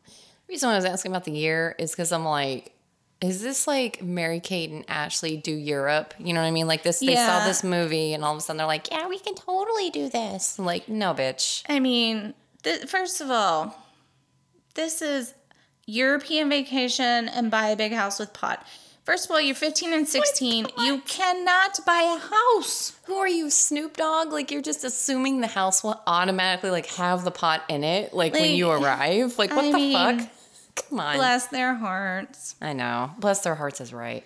[0.48, 2.72] reason why I was asking about the year is because I'm like,
[3.20, 6.14] is this like Mary Kate and Ashley do Europe?
[6.18, 6.66] You know what I mean?
[6.66, 9.18] Like this, they saw this movie and all of a sudden they're like, yeah, we
[9.18, 10.58] can totally do this.
[10.58, 11.62] I'm like, no, bitch.
[11.68, 13.76] I mean, th- first of all,
[14.74, 15.34] this is
[15.86, 18.66] European vacation and buy a big house with pot.
[19.04, 20.68] First of all, you're 15 and 16.
[20.78, 22.92] You cannot buy a house.
[23.06, 24.32] Who are you, Snoop Dogg?
[24.32, 28.34] Like you're just assuming the house will automatically like have the pot in it, like,
[28.34, 29.36] when you arrive.
[29.36, 30.28] Like what I the mean, fuck?
[30.88, 31.16] Come on.
[31.16, 32.56] Bless their hearts.
[32.60, 33.10] I know.
[33.18, 34.24] Bless their hearts is right.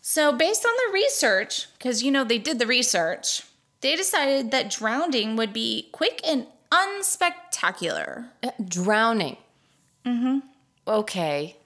[0.00, 3.42] So, based on the research, because you know they did the research,
[3.82, 8.28] they decided that drowning would be quick and unspectacular.
[8.42, 9.36] Uh, drowning.
[10.04, 10.38] Mm-hmm.
[10.88, 11.56] Okay.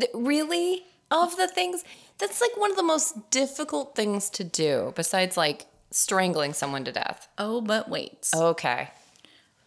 [0.00, 0.84] Th- really?
[1.10, 1.84] Of the things,
[2.18, 6.90] that's like one of the most difficult things to do, besides like strangling someone to
[6.92, 7.28] death.
[7.38, 8.28] Oh, but wait.
[8.34, 8.88] Okay.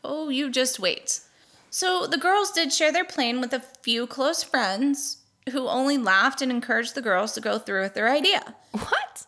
[0.04, 1.22] Oh, you just wait.
[1.70, 5.18] So, the girls did share their plane with a few close friends
[5.52, 8.56] who only laughed and encouraged the girls to go through with their idea.
[8.72, 9.26] What?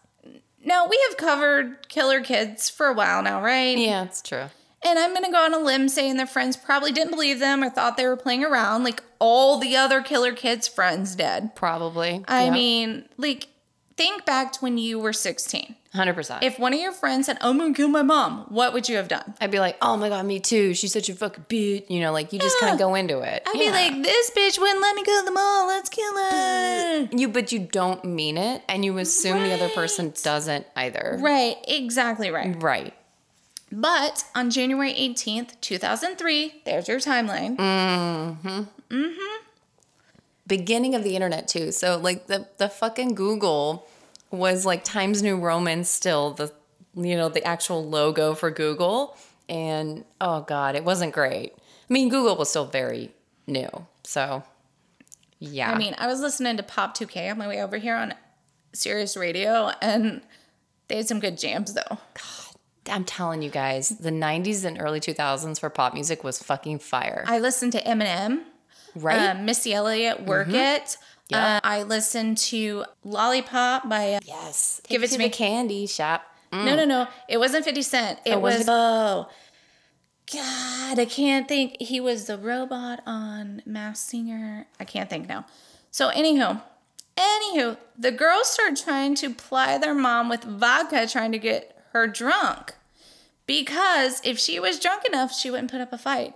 [0.64, 3.78] Now, we have covered killer kids for a while now, right?
[3.78, 4.46] Yeah, it's true.
[4.84, 7.64] And I'm going to go on a limb saying their friends probably didn't believe them
[7.64, 11.56] or thought they were playing around like all the other killer kids' friends did.
[11.56, 12.24] Probably.
[12.28, 12.54] I Yep.
[12.54, 13.48] mean, like,
[13.98, 15.76] think back to when you were 16.
[15.94, 16.40] 100%.
[16.42, 19.10] If one of your friends said, I'm gonna kill my mom, what would you have
[19.10, 19.34] done?
[19.42, 20.74] I'd be like, oh my God, me too.
[20.74, 21.90] She's such a fucking bitch.
[21.90, 22.74] You know, like you just kind Yeah.
[22.76, 23.44] of go into it.
[23.46, 23.60] I'd Yeah.
[23.66, 25.68] be like, this bitch wouldn't let me go to the mall.
[25.68, 27.10] Let's kill her.
[27.12, 31.18] you, but you don't mean it, and you assume the other person doesn't either.
[31.22, 32.56] Right, exactly right.
[32.62, 32.94] Right.
[33.70, 37.56] But on January 18th, 2003, there's your timeline.
[37.58, 38.48] Mm hmm.
[38.94, 39.44] Mm hmm.
[40.48, 41.72] Beginning of the internet too.
[41.72, 43.88] So like the the fucking Google
[44.32, 46.52] was like Times New Roman still the
[46.96, 49.18] you know the actual logo for Google
[49.50, 51.54] and oh god, it wasn't great.
[51.56, 53.12] I mean, Google was still very
[53.48, 53.70] new,
[54.04, 54.44] so
[55.40, 55.72] yeah.
[55.72, 58.14] I mean, I was listening to Pop 2K on my way over here on
[58.74, 60.22] Sirius Radio, and
[60.88, 61.82] they had some good jams though.
[61.90, 62.58] God,
[62.90, 67.26] I'm telling you guys, the 90s and early 2000s for pop music was fucking fire.
[67.28, 68.44] I listened to Eminem,
[68.96, 69.36] right?
[69.36, 70.98] um, Missy Elliott, Work It.
[71.32, 71.56] Yeah.
[71.56, 74.14] Uh, I listened to Lollipop by.
[74.14, 74.82] Uh, yes.
[74.88, 75.30] Give it to me.
[75.30, 76.24] candy shop.
[76.54, 77.08] No, no, no.
[77.30, 78.20] It wasn't 50 Cent.
[78.26, 78.66] It Oh, was was.
[78.70, 79.30] Oh.
[80.32, 81.78] God, I can't think.
[81.82, 84.68] He was the robot on Masked Singer.
[84.80, 85.46] I can't think now.
[85.92, 86.62] So, anywho,
[87.18, 92.08] anywho, the girls start trying to ply their mom with vodka, trying to get her
[92.08, 92.74] drunk.
[93.46, 96.34] Because if she was drunk enough, she wouldn't put up a fight.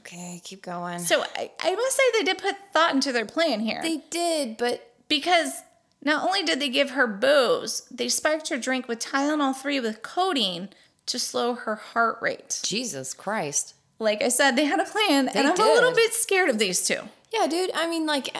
[0.00, 0.98] Okay, keep going.
[0.98, 3.80] So, I, I must say they did put thought into their plan here.
[3.82, 5.62] they did, but because
[6.02, 10.02] not only did they give her booze, they spiked her drink with Tylenol 3 with
[10.02, 10.70] codeine
[11.06, 12.60] to slow her heart rate.
[12.62, 13.74] Jesus Christ.
[13.98, 15.66] Like I said, they had a plan, and I'm did.
[15.66, 17.00] a little bit scared of these two.
[17.32, 17.70] Yeah, dude.
[17.74, 18.34] I mean, like,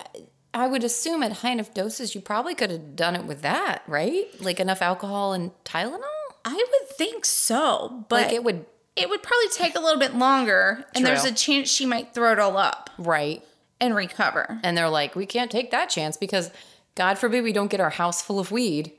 [0.54, 3.82] I would assume at high enough doses, you probably could have done it with that,
[3.86, 4.26] right?
[4.40, 6.00] Like enough alcohol and Tylenol.
[6.44, 8.64] I would think so, but Like it would,
[9.00, 12.32] it would probably take a little bit longer, and there's a chance she might throw
[12.32, 13.42] it all up right?
[13.80, 14.60] and recover.
[14.62, 16.50] And they're like, we can't take that chance because,
[16.96, 18.92] God forbid, we don't get our house full of weed.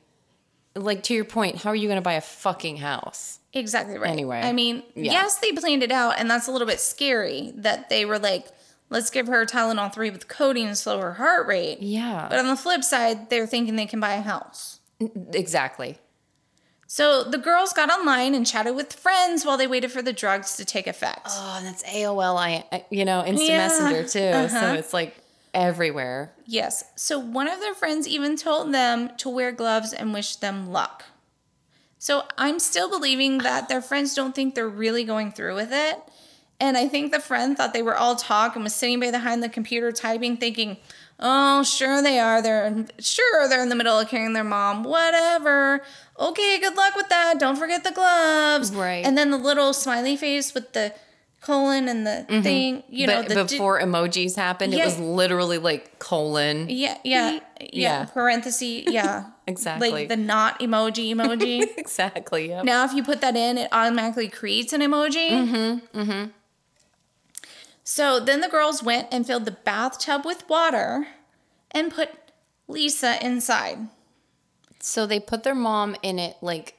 [0.76, 3.40] Like to your point, how are you going to buy a fucking house?
[3.54, 4.10] Exactly right.
[4.10, 5.12] Anyway, I mean, yeah.
[5.12, 8.48] yes, they planned it out, and that's a little bit scary that they were like,
[8.90, 11.80] let's give her Tylenol 3 with codeine and slow her heart rate.
[11.82, 14.80] Yeah, But on the flip side, they're thinking they can buy a house.
[15.34, 16.00] exactly.
[16.94, 20.58] So the girls got online and chatted with friends while they waited for the drugs
[20.58, 21.26] to take effect.
[21.30, 24.50] Oh, and that's AOL, I, you know, Instant Yeah, Messenger too.
[24.50, 24.76] So uh-huh.
[24.78, 25.16] it's like
[25.54, 26.34] everywhere.
[26.46, 26.84] Yes.
[26.98, 31.06] So one of their friends even told them to wear gloves and wish them luck.
[31.98, 35.98] So I'm still believing that their friends don't think they're really going through with it.
[36.60, 39.48] And I think the friend thought they were all talk and was sitting behind the
[39.48, 40.76] computer typing, thinking,
[41.22, 42.42] "Oh, sure they are.
[42.42, 44.84] They're sure they're in the middle of carrying their mom.
[44.84, 45.82] Whatever.
[46.20, 47.40] Okay, good luck with that.
[47.40, 49.06] Don't forget the gloves." Right.
[49.06, 50.94] And then the little smiley face with the
[51.42, 52.84] colon and the thing.
[52.88, 54.84] You know, but di- before emojis happened, Yeah.
[54.84, 56.68] it was literally like colon.
[56.70, 57.40] Yeah, yeah, yeah.
[57.74, 58.06] Yeah.
[58.06, 59.26] Parenthesis, yeah.
[59.48, 59.90] Exactly.
[59.90, 61.66] Like the not emoji emoji.
[61.78, 62.50] exactly.
[62.50, 62.64] Yep.
[62.64, 65.30] now, if you put that in, it automatically creates an emoji.
[65.30, 66.00] Mm-hmm.
[66.00, 66.30] Mm-hmm.
[67.84, 71.08] So then the girls went and filled the bathtub with water
[71.72, 72.10] and put
[72.68, 73.88] Lisa inside.
[74.80, 76.78] So they put their mom in it, like,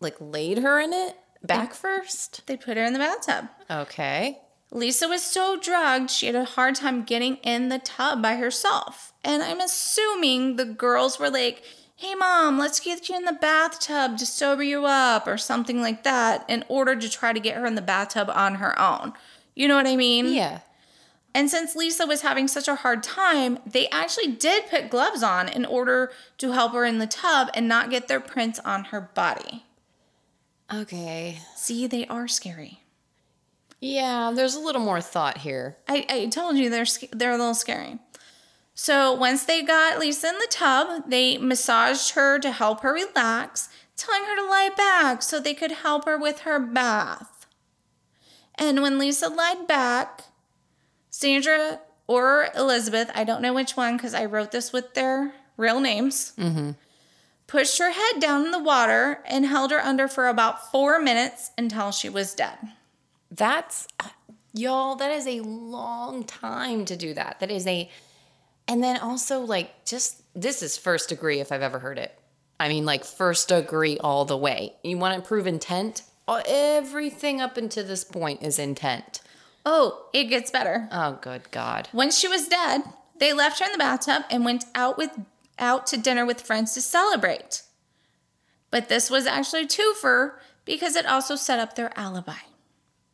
[0.00, 2.46] like laid her in it back first.
[2.46, 3.48] They put her in the bathtub.
[3.70, 4.38] Okay.
[4.72, 9.12] Lisa was so drugged, she had a hard time getting in the tub by herself.
[9.24, 11.62] And I'm assuming the girls were like,
[11.96, 16.04] hey, mom, let's get you in the bathtub to sober you up or something like
[16.04, 19.12] that in order to try to get her in the bathtub on her own.
[19.60, 20.32] You know what I mean?
[20.32, 20.60] Yeah.
[21.34, 25.50] And since Lisa was having such a hard time, they actually did put gloves on
[25.50, 29.02] in order to help her in the tub and not get their prints on her
[29.02, 29.66] body.
[30.72, 31.40] Okay.
[31.56, 32.80] See, they are scary.
[33.80, 35.76] Yeah, there's a little more thought here.
[35.86, 37.98] I, I told you they're they're a little scary.
[38.74, 43.68] So once they got Lisa in the tub, they massaged her to help her relax,
[43.94, 47.39] telling her to lie back so they could help her with her bath.
[48.60, 50.24] And when Lisa lied back,
[51.08, 55.80] Sandra or Elizabeth, I don't know which one because I wrote this with their real
[55.80, 56.72] names, mm-hmm.
[57.46, 61.50] pushed her head down in the water and held her under for about four minutes
[61.56, 62.58] until she was dead.
[63.30, 64.08] That's uh,
[64.52, 67.40] y'all, that is a long time to do that.
[67.40, 67.90] That is a
[68.68, 72.16] and then also like just this is first degree if I've ever heard it.
[72.58, 74.74] I mean like first degree all the way.
[74.82, 76.02] You want to prove intent?
[76.46, 79.20] Everything up until this point is intent.
[79.64, 80.88] Oh, it gets better.
[80.90, 81.88] Oh good god.
[81.92, 82.82] When she was dead,
[83.18, 85.10] they left her in the bathtub and went out with
[85.58, 87.62] out to dinner with friends to celebrate.
[88.70, 92.32] But this was actually a twofer because it also set up their alibi.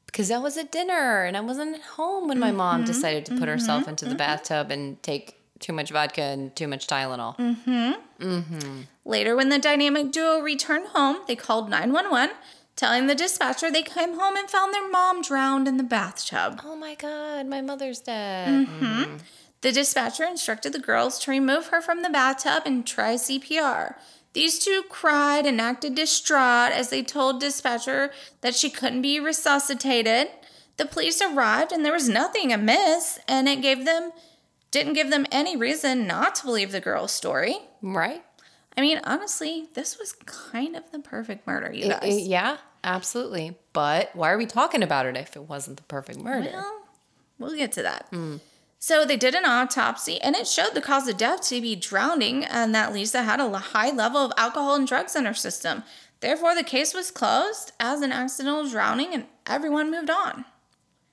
[0.06, 3.36] Because I was at dinner and I wasn't at home when my mom decided to
[3.36, 7.36] put herself into the bathtub and take too much vodka and too much Tylenol.
[7.36, 8.24] Mm-hmm.
[8.24, 8.80] Mm-hmm.
[9.04, 12.34] Later, when the dynamic duo returned home, they called 911,
[12.76, 16.60] telling the dispatcher they came home and found their mom drowned in the bathtub.
[16.64, 18.48] Oh my god, my mother's dead.
[18.48, 18.84] Mm-hmm.
[18.84, 19.16] Mm-hmm.
[19.62, 23.96] The dispatcher instructed the girls to remove her from the bathtub and try CPR.
[24.32, 28.10] These two cried and acted distraught as they told dispatcher
[28.42, 30.28] that she couldn't be resuscitated.
[30.76, 34.12] The police arrived and there was nothing amiss, and it gave them
[34.70, 37.56] didn't give them any reason not to believe the girl's story.
[37.80, 38.24] Right?
[38.76, 42.02] I mean, honestly, this was kind of the perfect murder, you guys.
[42.02, 42.58] it- yeah.
[42.84, 43.56] absolutely.
[43.72, 46.50] But why are we talking about it if it wasn't the perfect murder?
[46.52, 46.82] Well,
[47.38, 48.12] we'll get to that.
[48.78, 52.44] So they did an autopsy and it showed the cause of death to be drowning
[52.44, 55.82] and that Lisa had a high level of alcohol and drugs in her system.
[56.20, 60.44] Therefore, the case was closed as an accidental drowning and everyone moved on.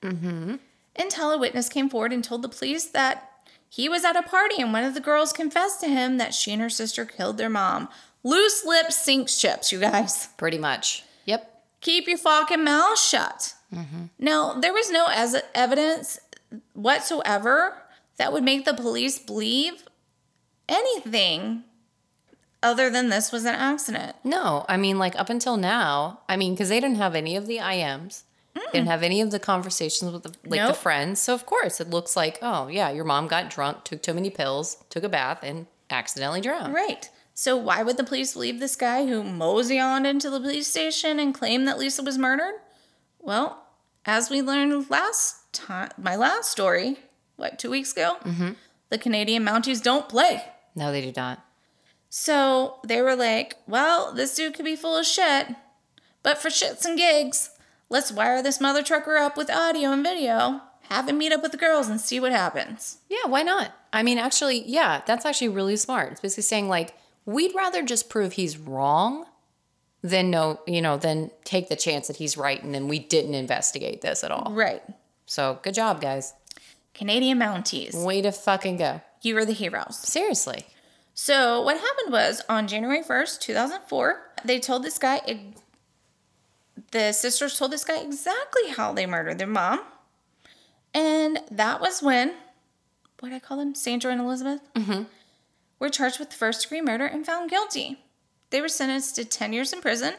[0.02, 0.56] Mm-hmm.
[0.96, 3.30] Until a witness came forward and told the police that
[3.74, 6.52] he was at a party and one of the girls confessed to him that she
[6.52, 7.88] and her sister killed their mom.
[8.22, 10.28] Loose lips sink ships, you guys.
[10.36, 11.02] Pretty much.
[11.24, 11.62] Yep.
[11.80, 13.54] Keep your fucking mouth shut.
[13.74, 14.04] Mm-hmm.
[14.16, 16.20] Now, there was no as- evidence
[16.74, 17.82] whatsoever
[18.16, 19.82] that would make the police believe
[20.68, 21.64] anything
[22.62, 24.14] other than this was an accident.
[24.22, 27.48] No, I mean, like up until now, I mean, because they didn't have any of
[27.48, 28.22] the IMs,
[28.54, 31.20] they didn't have any of the conversations with the, like the friends.
[31.20, 34.30] So of course, it looks like, oh yeah, your mom got drunk, took too many
[34.30, 36.74] pills, took a bath, and accidentally drowned.
[36.74, 37.10] Right.
[37.36, 41.18] So, why would the police believe this guy who mosey on into the police station
[41.18, 42.54] and claim that Lisa was murdered?
[43.18, 43.64] Well,
[44.06, 46.96] as we learned last time, my last story,
[47.34, 48.18] what, two weeks ago?
[48.22, 48.50] Mm-hmm.
[48.90, 50.44] The Canadian Mounties don't play.
[50.76, 51.44] No, they do not.
[52.08, 55.48] So they were like, well, this dude could be full of shit,
[56.22, 57.50] but for shits and gigs,
[57.94, 61.52] let's wire this mother trucker up with audio and video, have him meet up with
[61.52, 62.98] the girls and see what happens.
[63.08, 63.70] Yeah, why not?
[63.92, 66.10] I mean, actually, yeah, that's actually really smart.
[66.10, 69.26] It's basically saying like, we'd rather just prove he's wrong
[70.02, 73.34] than no, you know, than take the chance that he's right and then we didn't
[73.34, 74.52] investigate this at all.
[74.52, 74.82] Right.
[75.26, 76.34] So good job, guys.
[76.94, 79.02] Canadian Mounties, Way to fucking go.
[79.22, 79.96] you are the heroes.
[79.98, 80.66] Seriously.
[81.14, 85.20] So what happened was on January 1st, 2004, they told this guy,
[86.90, 89.80] the sisters told this guy exactly how they murdered their mom.
[90.92, 92.34] And that was when,
[93.20, 93.74] what did I call them?
[93.74, 94.60] Sandra and Elizabeth?
[94.74, 95.04] Mm-hmm.
[95.78, 97.98] Were charged with first degree murder and found guilty.
[98.50, 100.14] They were sentenced to 10 years in prison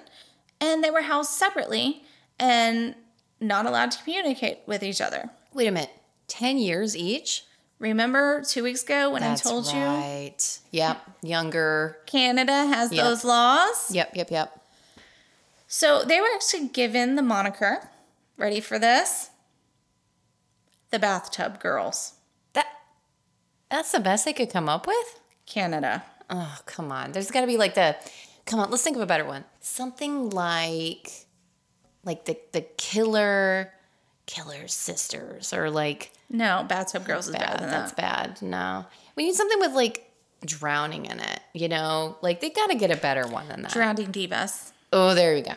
[0.60, 2.04] and they were housed separately
[2.40, 2.96] and
[3.40, 5.30] not allowed to communicate with each other.
[5.54, 5.92] Wait a minute.
[6.28, 7.46] 10 years each?
[7.80, 10.60] Remember two weeks ago when That's I told you right.
[10.72, 11.02] Yep.
[11.22, 11.98] Younger.
[12.06, 13.04] Canada has Yep.
[13.04, 13.92] those laws?
[13.94, 14.62] Yep, yep, yep.
[15.68, 17.90] So they were actually given the moniker,
[18.38, 19.30] ready for this?
[20.92, 22.14] The Bathtub Girls,
[22.54, 22.68] That
[23.70, 25.20] That's the best they could come up with?
[25.46, 26.04] Canada.
[26.30, 27.12] Oh, come on.
[27.12, 27.96] There's got to be like the
[28.46, 29.44] Come on, let's think of a better one.
[29.60, 31.12] Something like
[32.04, 33.74] like the the killer
[34.28, 37.42] killer sisters or like No, Bathtub Girls is bad.
[37.42, 38.38] better than That's that.
[38.38, 38.42] bad.
[38.42, 38.86] No.
[39.16, 40.12] We need something with like
[40.46, 42.18] drowning in it, you know?
[42.22, 43.72] Like they got to get a better one than that.
[43.72, 44.72] Drowning Divas.
[44.96, 45.54] Oh, there we go.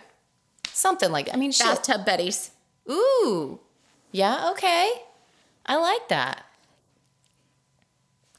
[0.72, 1.66] Something like I mean, shit.
[1.66, 2.50] Bathtub Betties.
[2.90, 3.60] Ooh.
[4.12, 4.90] Yeah, okay.
[5.66, 6.44] I like that.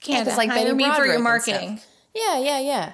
[0.02, 0.30] Canada.
[0.30, 1.56] it's like Betty me for your Broderick and stuff.
[1.56, 1.80] marketing.
[2.16, 2.94] Yeah, yeah, yeah.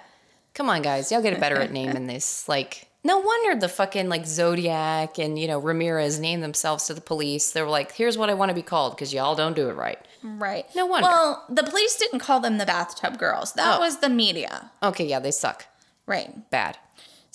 [0.54, 1.12] Come on, guys.
[1.12, 2.48] Y'all get a better at naming this.
[2.50, 7.02] Like, no wonder the fucking like Zodiac and, you know, Ramirez named themselves to the
[7.02, 7.52] police.
[7.52, 9.74] They were like, here's what I want to be called because y'all don't do it
[9.74, 10.00] right.
[10.24, 10.65] Right.
[10.76, 11.08] No wonder.
[11.08, 13.54] Well, the police didn't call them the Bathtub Girls.
[13.54, 13.80] That Oh.
[13.80, 14.72] was the media.
[14.82, 15.68] Okay, yeah, they suck.
[16.08, 16.50] Right.
[16.50, 16.78] Bad.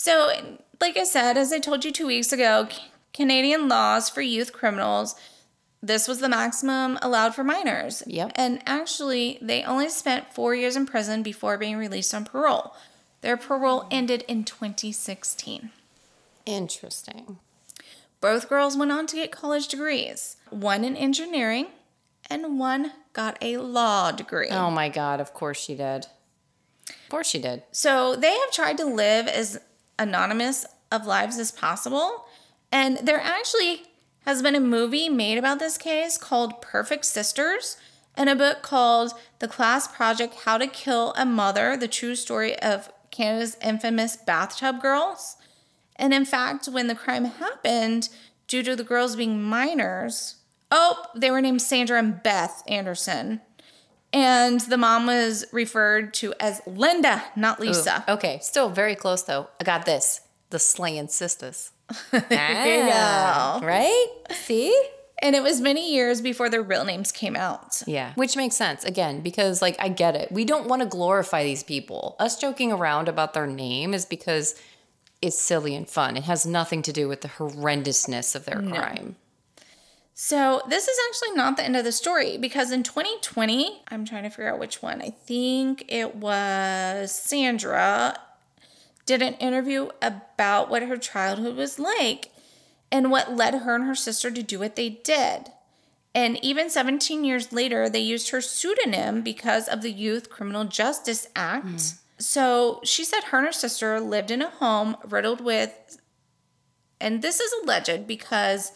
[0.02, 0.32] So,
[0.80, 2.68] like I said, as I told you two weeks ago,
[3.12, 5.14] Canadian laws for youth criminals,
[5.82, 8.02] this was the maximum allowed for minors.
[8.06, 8.32] Yep.
[8.34, 12.74] And actually, they only spent four years in prison before being released on parole.
[13.20, 15.68] Their parole ended in 2016.
[16.46, 17.36] Interesting.
[18.22, 21.66] Both girls went on to get college degrees one in engineering,
[22.30, 24.48] and one got a law degree.
[24.48, 26.06] Oh my God, of course she did.
[26.88, 27.64] Of course she did.
[27.70, 29.60] So they have tried to live as
[30.00, 32.24] anonymous of lives as possible.
[32.72, 33.82] And there actually
[34.26, 37.76] has been a movie made about this case called Perfect Sisters
[38.16, 42.58] and a book called The Class Project How to Kill a Mother, the true story
[42.60, 45.36] of Canada's infamous bathtub girls.
[45.96, 48.08] And in fact, when the crime happened,
[48.46, 50.36] due to the girls being minors,
[50.70, 53.40] oh, they were named Sandra and Beth Anderson.
[54.12, 58.04] And the mom was referred to as Linda, not Lisa.
[58.08, 59.48] Ooh, okay, still very close though.
[59.60, 60.20] I got this.
[60.50, 61.70] The slaying sisters.
[62.12, 63.60] Ah.
[63.62, 64.08] Right?
[64.30, 64.76] See?
[65.22, 67.82] And it was many years before their real names came out.
[67.86, 68.12] Yeah.
[68.14, 70.32] Which makes sense again because like I get it.
[70.32, 72.16] We don't want to glorify these people.
[72.18, 74.54] Us joking around about their name is because
[75.20, 76.16] it's silly and fun.
[76.16, 79.16] It has nothing to do with the horrendousness of their crime.
[80.22, 84.24] So, this is actually not the end of the story because in 2020, I'm trying
[84.24, 85.00] to figure out which one.
[85.00, 88.20] I think it was Sandra
[89.06, 92.32] did an interview about what her childhood was like
[92.92, 95.52] and what led her and her sister to do what they did.
[96.14, 101.28] And even 17 years later, they used her pseudonym because of the Youth Criminal Justice
[101.34, 101.64] Act.
[101.64, 101.76] Hmm.
[102.18, 105.98] So she said her and her sister lived in a home riddled with
[107.00, 108.72] and this is alleged because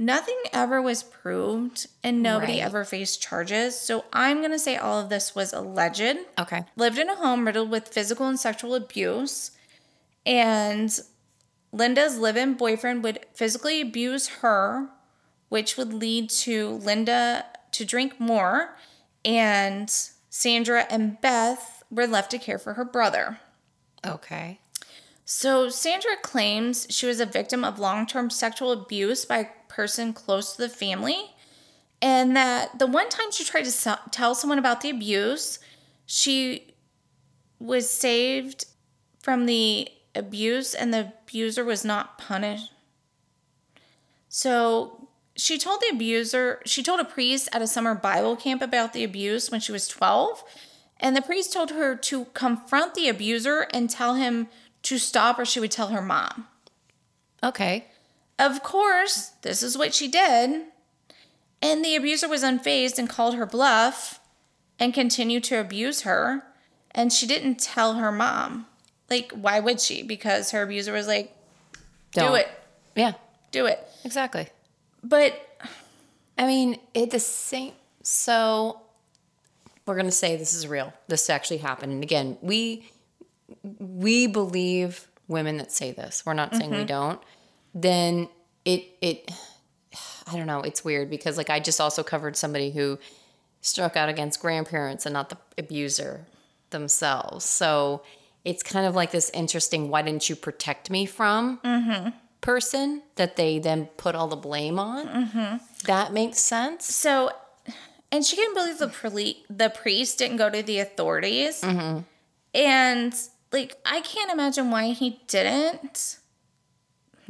[0.00, 2.62] nothing ever was proved and nobody Right.
[2.62, 3.78] ever faced charges.
[3.78, 6.16] So I'm going to say all of this was alleged.
[6.38, 6.64] Okay.
[6.74, 9.50] Lived in a home riddled with physical and sexual abuse.
[10.24, 10.98] And
[11.70, 14.88] Linda's live in boyfriend would physically abuse her,
[15.50, 18.76] which would lead to Linda to drink more.
[19.22, 19.90] And
[20.30, 23.38] Sandra and Beth were left to care for her brother.
[24.06, 24.60] Okay.
[25.26, 30.54] So Sandra claims she was a victim of long-term sexual abuse by a person close
[30.54, 31.34] to the family,
[32.02, 35.58] and that the one time she tried to tell someone about the abuse,
[36.04, 36.74] she
[37.58, 38.66] was saved
[39.22, 42.72] from the abuse, and the abuser was not punished.
[44.28, 48.92] So she told the abuser, she told a priest at a summer Bible camp about
[48.92, 50.44] the abuse when she was 12.
[50.98, 54.48] And the priest told her to confront the abuser and tell him
[54.82, 56.46] to stop or she would tell her mom.
[57.42, 57.86] Okay.
[58.40, 60.62] Of course, this is what she did.
[61.60, 64.18] And the abuser was unfazed and called her bluff
[64.78, 66.42] and continued to abuse her.
[66.92, 68.66] And she didn't tell her mom.
[69.10, 70.02] Like, why would she?
[70.02, 71.36] Because her abuser was like,
[72.12, 72.38] do Don't.
[72.38, 72.48] it,
[72.96, 73.12] Yeah.
[73.52, 73.86] do it.
[74.04, 74.48] Exactly.
[75.04, 75.46] But
[76.38, 77.72] I mean, it the same.
[78.02, 78.80] So
[79.84, 80.94] we're gonna say this is real.
[81.08, 81.92] This actually happened.
[81.92, 82.90] And again, we
[83.78, 86.24] we believe women that say this.
[86.24, 86.86] We're not saying we mm-hmm.
[86.86, 87.22] don't.
[87.74, 88.28] Then
[88.64, 89.30] it it
[90.30, 90.60] I don't know.
[90.60, 92.98] It's weird because like I just also covered somebody who
[93.60, 96.26] struck out against grandparents and not the abuser
[96.70, 97.44] themselves.
[97.44, 98.02] So
[98.44, 99.90] it's kind of like this interesting.
[99.90, 101.58] Why didn't you protect me from?
[101.58, 102.10] Mm-hmm.
[102.40, 105.06] person that they then put all the blame on.
[105.06, 105.56] Mm-hmm.
[105.84, 106.86] That makes sense.
[106.86, 107.30] So,
[108.10, 111.60] and she couldn't believe the poli- the priest didn't go to the authorities.
[111.60, 111.98] Mm-hmm.
[112.54, 113.14] And
[113.52, 116.18] like, I can't imagine why he didn't.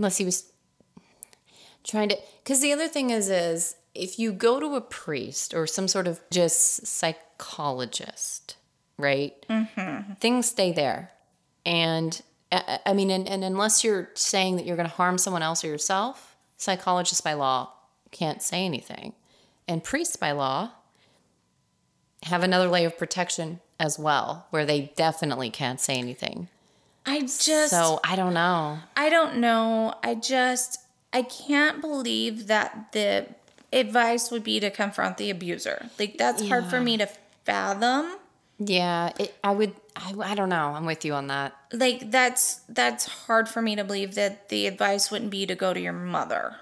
[0.01, 0.51] Unless he was
[1.85, 5.67] trying to because the other thing is is if you go to a priest or
[5.67, 8.57] some sort of just psychologist,
[8.97, 9.35] right?
[9.51, 10.15] Mm-hmm.
[10.15, 11.11] Things stay there.
[11.67, 12.19] And
[12.51, 15.63] I I mean, and, and unless you're saying that you're going to harm someone else
[15.63, 17.71] or yourself, psychologists by law
[18.11, 19.13] can't say anything.
[19.69, 20.71] And priests by law
[22.23, 26.49] have another layer of protection as well, where they definitely can't say anything.
[27.11, 28.79] I just, So I don't know.
[28.97, 29.95] I don't know.
[30.05, 30.79] I just,
[31.13, 33.27] I can't believe that the
[33.73, 35.91] advice would be to confront the abuser.
[35.99, 37.09] Like, that's hard for me to
[37.45, 38.17] fathom.
[38.59, 39.75] Yeah, it, I would.
[39.97, 40.69] I, I don't know.
[40.75, 41.57] I'm with you on that.
[41.73, 45.75] Like, that's, that's hard for me to believe that the advice wouldn't be to go
[45.75, 46.57] to your mother.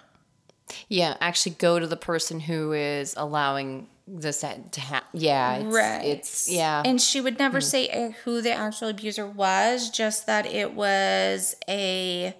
[0.88, 5.09] Yeah, actually go to the person who is allowing this to happen.
[5.12, 6.04] Yeah, it's, right.
[6.04, 6.82] It's yeah.
[6.84, 11.54] And she would never say uh, who the actual abuser was, just that it was
[11.68, 12.34] a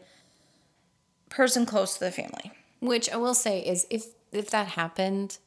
[1.29, 2.53] person close to the family.
[2.81, 5.39] Which I will say is if if that happened,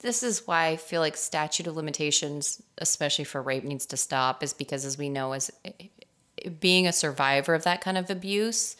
[0.00, 4.42] this is why I feel like statute of limitations, especially for rape, needs to stop.
[4.42, 5.50] Is because as we know, as
[6.60, 8.76] being a survivor of that kind of abuse,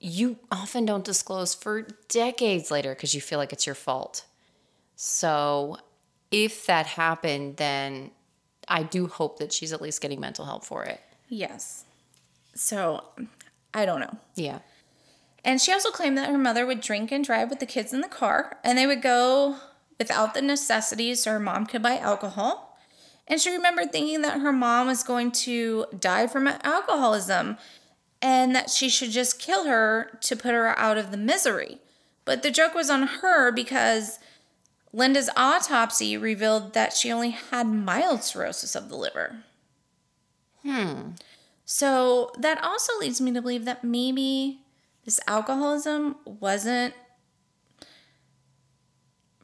[0.00, 4.24] you often don't disclose for decades later because you feel like it's your fault.
[4.96, 5.78] So
[6.32, 8.10] if that happened, then
[8.66, 11.00] I do hope that she's at least getting mental help for it.
[11.28, 11.84] Yes.
[12.54, 13.04] So
[13.72, 14.16] I don't know.
[14.34, 14.58] Yeah.
[15.44, 18.00] And she also claimed that her mother would drink and drive with the kids in
[18.00, 19.56] the car, and they would go
[19.98, 22.78] without the necessities so her mom could buy alcohol.
[23.26, 27.56] And she remembered thinking that her mom was going to die from alcoholism
[28.20, 31.78] and that she should just kill her to put her out of the misery.
[32.24, 34.18] But the joke was on her because
[34.92, 39.44] Linda's autopsy revealed that she only had mild cirrhosis of the liver.
[40.62, 41.12] Hmm.
[41.64, 44.60] So that also leads me to believe that maybe
[45.04, 46.94] this alcoholism wasn't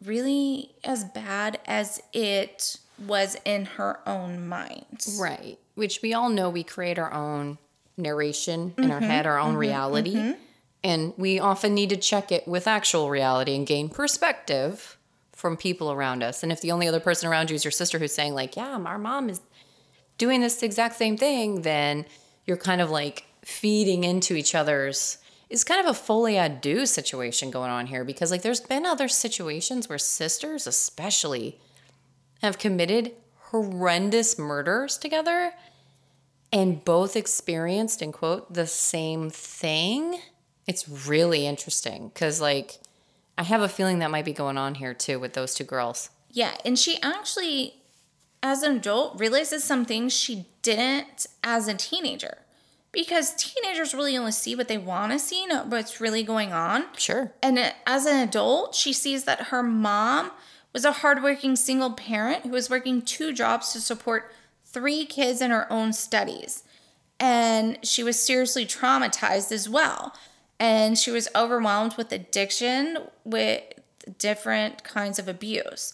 [0.04, 5.06] really as bad as it was in her own mind.
[5.18, 5.58] Right.
[5.74, 7.58] Which we all know we create our own
[7.96, 9.10] narration in our mm-hmm.
[9.10, 9.58] head, our own mm-hmm.
[9.58, 10.14] reality.
[10.14, 10.40] Mm-hmm.
[10.84, 14.97] And we often need to check it with actual reality and gain perspective
[15.38, 16.42] from people around us.
[16.42, 18.76] And if the only other person around you is your sister who's saying, like, yeah,
[18.84, 19.40] our mom is
[20.18, 22.06] doing this exact same thing, then
[22.44, 25.18] you're kind of like feeding into each other's.
[25.48, 29.06] It's kind of a à deux situation going on here because, like, there's been other
[29.06, 31.60] situations where sisters, especially,
[32.42, 35.52] have committed horrendous murders together
[36.52, 40.20] and both experienced, in quote, the same thing.
[40.66, 42.80] It's really interesting because, like,
[43.38, 46.10] I have a feeling that might be going on here too with those two girls.
[46.30, 47.76] Yeah, and she actually,
[48.42, 52.38] as an adult, realizes some things she didn't as a teenager.
[52.92, 56.84] because teenagers really only see what they want to see, not what's really going on.
[56.96, 57.32] Sure.
[57.42, 60.30] And uh, as an adult, she sees that her mom
[60.72, 64.32] was a hardworking single parent who was working two jobs to support
[64.64, 66.64] three kids in her own studies.
[67.20, 70.14] And she was seriously traumatized as well.
[70.60, 73.62] And she was overwhelmed with addiction, with
[74.18, 75.92] different kinds of abuse.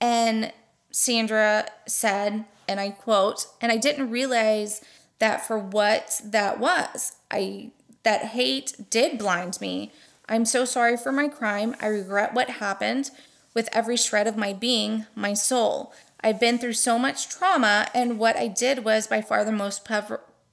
[0.00, 0.52] And
[0.90, 4.82] Sandra said, and I quote, and I didn't realize
[5.18, 7.16] that for what that was.
[7.30, 7.70] I
[8.02, 9.92] that hate did blind me.
[10.28, 11.74] I'm so sorry for my crime.
[11.80, 13.10] I regret what happened
[13.54, 15.92] with every shred of my being, my soul.
[16.20, 19.86] I've been through so much trauma, and what I did was by far the most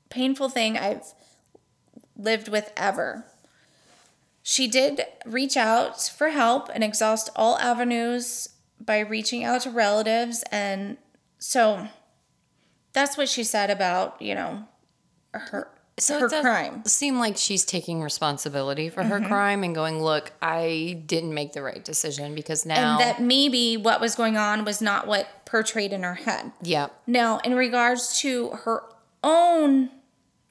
[0.09, 1.13] painful thing I've
[2.17, 3.25] lived with ever.
[4.43, 10.43] She did reach out for help and exhaust all avenues by reaching out to relatives.
[10.51, 10.97] And
[11.39, 11.87] so
[12.91, 14.67] that's what she said about, you know,
[15.31, 16.83] her, So her it crime.
[16.85, 19.27] seem like she's taking responsibility for her mm-hmm.
[19.27, 22.91] crime and going, look, I didn't make the right decision because now.
[22.91, 26.51] And that maybe what was going on was not what portrayed in her head.
[26.61, 26.87] yeah.
[27.07, 28.83] Now, in regards to her
[29.23, 29.89] own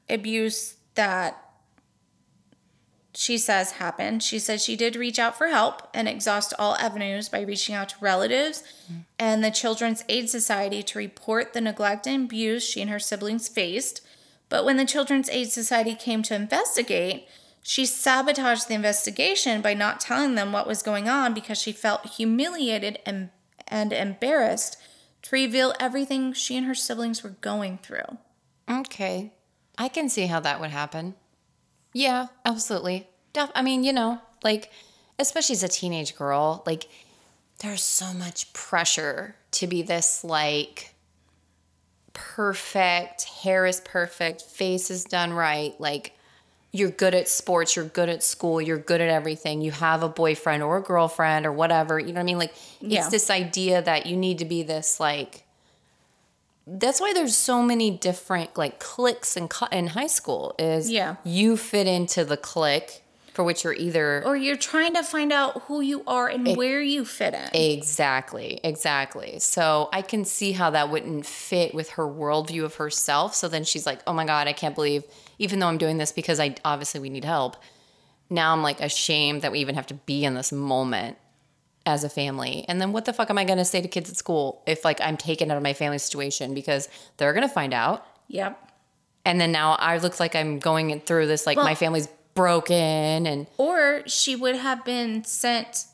[0.09, 1.42] abuse that
[3.15, 7.29] she says happened, she says she did reach out for help and exhaust all avenues
[7.29, 8.65] by reaching out to relatives
[9.19, 13.49] and the Children's Aid Society to report the neglect and abuse she and her siblings
[13.49, 14.01] faced.
[14.49, 17.29] But when the Children's Aid Society came to investigate,
[17.63, 22.07] she sabotaged the investigation by not telling them what was going on because she felt
[22.07, 23.29] humiliated and,
[23.69, 24.79] and embarrassed
[25.23, 28.19] to reveal everything she and her siblings were going through.
[28.69, 29.33] Okay.
[29.79, 31.15] I can see how that would happen.
[31.93, 33.07] Yeah, absolutely.
[33.37, 34.71] I mean, you know, like,
[35.19, 36.89] especially as a teenage girl, like,
[37.61, 40.95] there's so much pressure to be this, like,
[42.13, 45.79] perfect, hair is perfect, face is done right.
[45.81, 46.13] Like,
[46.73, 49.61] you're good at sports, you're good at school, you're good at everything.
[49.61, 51.99] You have a boyfriend or a girlfriend or whatever.
[51.99, 52.39] You know what I mean?
[52.39, 53.01] Like, Yeah.
[53.01, 55.45] it's this idea that you need to be this, like,
[56.67, 61.17] that's why there's so many different like cliques in, in high school is Yeah.
[61.25, 63.03] you fit into the clique
[63.35, 66.83] for which you're either Or you're trying to find out who you are and where
[66.83, 67.49] you fit in.
[67.55, 73.35] exactly exactly so i can see how that wouldn't fit with her worldview of herself
[73.35, 75.03] so then she's like oh my god i can't believe
[75.39, 77.57] even though i'm doing this because i obviously we need help
[78.31, 81.17] now i'm like ashamed that we even have to be in this moment
[81.87, 84.09] as a family and then what the fuck am i going to say to kids
[84.11, 87.53] at school if like i'm taken out of my family situation because they're going to
[87.53, 88.59] find out Yep.
[89.25, 93.27] and then now I look like I'm going through this like Well- my family's broken
[93.27, 95.85] and Or she would have been sent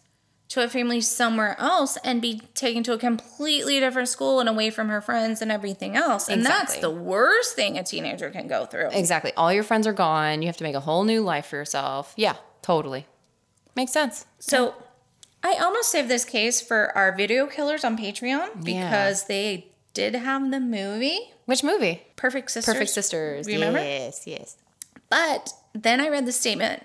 [0.51, 4.70] to a family somewhere else and be taken to a completely different school and away
[4.70, 6.28] from her friends and everything else.
[6.28, 8.89] And that's the worst thing a teenager can go through.
[8.93, 10.41] exactly all your friends are gone.
[10.41, 12.14] You have to make a whole new life for yourself.
[12.16, 13.07] Yeah, totally.
[13.76, 14.26] Makes sense.
[14.39, 14.74] So
[15.43, 18.89] I almost saved this case for our video killers on Patreon Yeah.
[18.91, 22.03] because they did have the movie Which movie?
[22.16, 22.74] Perfect Sisters.
[22.74, 23.47] Perfect Sisters.
[23.47, 23.78] Remember?
[23.78, 24.57] Yes, yes.
[25.11, 26.82] But then I read the statement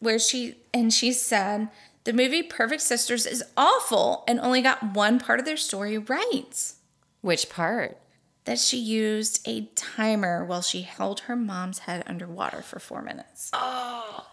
[0.00, 1.68] where she and she said
[2.04, 6.72] the movie Perfect Sisters is awful and only got one part of their story right.
[7.20, 7.98] Which part?
[8.44, 13.50] That she used a timer while she held her mom's head underwater for four minutes.
[13.54, 14.26] Oh.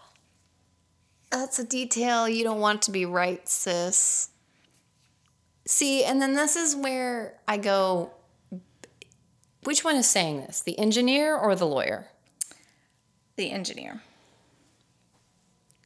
[1.32, 4.28] That's a detail you don't want to be right, sis.
[5.66, 8.12] See, and then this is where I go
[9.64, 10.60] which one is saying this?
[10.60, 12.08] The engineer or the lawyer?
[13.36, 14.02] The engineer.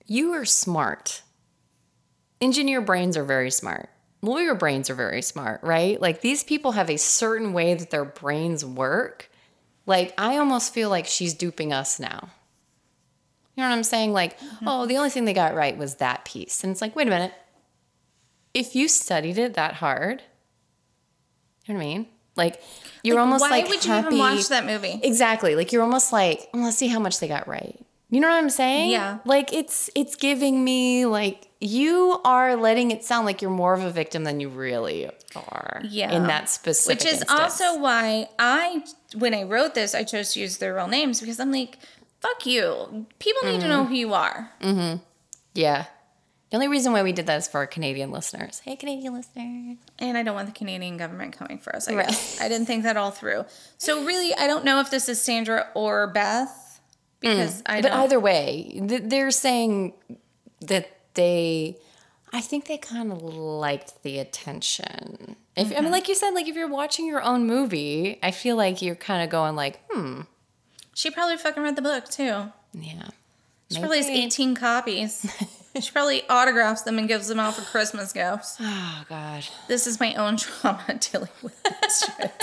[0.07, 1.23] You are smart.
[2.41, 3.91] Engineer brains are very smart.
[4.23, 6.01] Lawyer brains are very smart, right?
[6.01, 9.31] Like these people have a certain way that their brains work.
[9.85, 12.31] Like I almost feel like she's duping us now.
[13.57, 14.13] You know what I'm saying?
[14.13, 14.69] Like, mm-hmm.
[14.69, 16.63] oh, the only thing they got right was that piece.
[16.63, 17.33] And it's like, wait a minute.
[18.53, 20.23] If you studied it that hard,
[21.65, 22.07] you know what I mean?
[22.37, 22.61] Like
[23.03, 24.07] you're Like, almost why like would you happy.
[24.17, 25.01] even watch that movie?
[25.03, 25.55] Exactly.
[25.55, 27.79] Like you're almost like, "Oh, let's see how much they got right.
[28.11, 28.91] You know what I'm saying?
[28.91, 29.19] Yeah.
[29.25, 33.83] Like it's it's giving me like you are letting it sound like you're more of
[33.83, 35.81] a victim than you really are.
[35.85, 36.13] Yeah.
[36.13, 37.01] In that specific.
[37.01, 37.41] Which is instance.
[37.41, 38.85] also why I,
[39.17, 41.79] when I wrote this, I chose to use their real names because I'm like,
[42.21, 43.07] fuck you.
[43.19, 44.51] People need to know who you are.
[44.61, 45.03] Mm-hmm.
[45.55, 45.87] yeah.
[46.51, 48.61] The only reason why we did that is for our Canadian listeners.
[48.61, 49.79] Hey, Canadian listeners.
[49.99, 51.89] And I don't want the Canadian government coming for us.
[51.89, 52.07] I Right.
[52.07, 53.47] guess I didn't think that all through.
[53.79, 56.81] So really, I don't know if this is Sandra or Beth
[57.21, 59.95] because I But either way, they're saying
[60.61, 61.79] that they,
[62.33, 65.35] I think they kind of liked the attention.
[65.57, 68.55] If I mean, like you said, like if you're watching your own movie, I feel
[68.55, 70.21] like you're kind of going like, hmm,
[70.97, 72.51] She probably fucking read the book too.
[72.73, 73.09] Yeah.
[73.71, 75.31] She probably has 18 copies.
[75.79, 78.57] she probably autographs them and gives them out for Christmas gifts.
[78.59, 79.47] Oh God.
[79.69, 82.43] This is my own trauma dealing with this shit.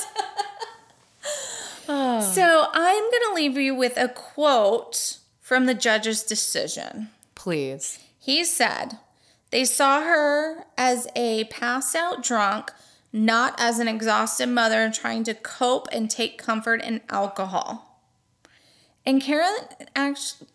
[1.90, 2.22] Oh.
[2.22, 7.10] So I'm going to leave you with a quote from the judge's decision.
[7.34, 7.98] Please.
[8.20, 9.00] He said,
[9.50, 12.72] They saw her as a passed out drunk,
[13.12, 17.93] not as an exhausted mother trying to cope and take comfort in alcohol.
[19.06, 19.56] And Karen
[19.96, 20.48] actually,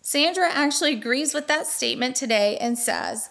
[0.00, 3.30] Sandra actually agrees with that statement today and says,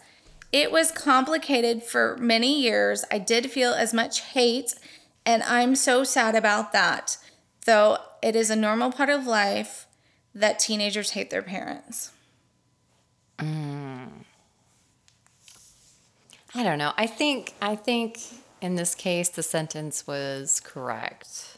[0.52, 3.04] It was complicated for many years.
[3.12, 4.74] I did feel as much hate,
[5.26, 7.18] and I'm so sad about that.
[7.66, 9.86] Though it is a normal part of life
[10.34, 12.12] that teenagers hate their parents.
[13.38, 14.24] Mm.
[16.54, 16.94] I don't know.
[16.98, 18.20] I think I think
[18.62, 21.51] in this case the sentence was correct.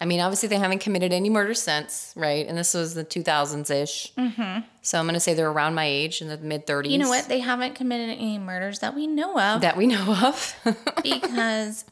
[0.00, 2.46] I mean, obviously they haven't committed any murders since, right?
[2.46, 4.12] And this was the 2000s ish.
[4.14, 4.60] Mm-hmm.
[4.82, 6.90] So I'm going to say they're around my age in the mid 30s.
[6.90, 7.28] You know what?
[7.28, 10.54] They haven't committed any murders that we know of That we know of.
[11.02, 11.86] because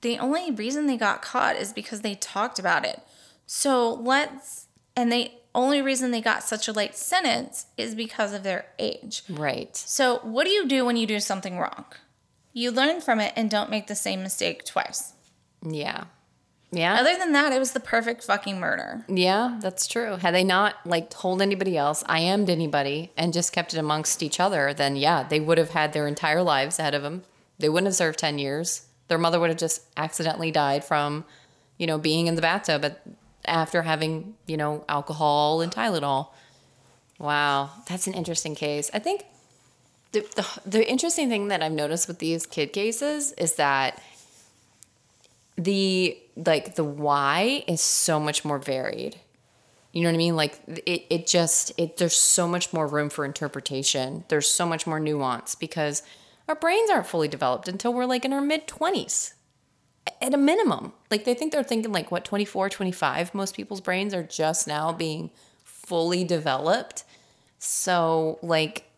[0.00, 3.00] the only reason they got caught is because they talked about it.
[3.46, 8.42] So let's, and the only reason they got such a late sentence is because of
[8.42, 9.22] their age.
[9.28, 9.76] right.
[9.76, 11.84] So, what do you do when you do something wrong?
[12.54, 15.12] You learn from it and don't make the same mistake twice.
[15.62, 16.04] Yeah.
[16.74, 16.94] Yeah.
[16.94, 19.04] Other than that, it was the perfect fucking murder.
[19.06, 20.16] Yeah, that's true.
[20.16, 24.22] Had they not like told anybody else, I ammed anybody, and just kept it amongst
[24.22, 27.24] each other, then yeah, they would have had their entire lives ahead of them.
[27.58, 28.86] They wouldn't have served ten years.
[29.08, 31.26] Their mother would have just accidentally died from,
[31.76, 33.02] you know, being in the bathtub at,
[33.44, 36.28] after having, you know, alcohol and Tylenol.
[37.18, 38.90] Wow, that's an interesting case.
[38.94, 39.24] I think
[40.12, 44.00] the, the the interesting thing that I've noticed with these kid cases is that
[45.56, 49.16] the like the why is so much more varied.
[49.92, 50.36] You know what I mean?
[50.36, 54.24] Like it, it just it there's so much more room for interpretation.
[54.28, 56.02] There's so much more nuance because
[56.48, 59.34] our brains aren't fully developed until we're like in our mid 20s.
[60.20, 60.94] At a minimum.
[61.10, 63.34] Like they think they're thinking like what 24, 25.
[63.34, 65.30] Most people's brains are just now being
[65.62, 67.04] fully developed.
[67.58, 68.90] So like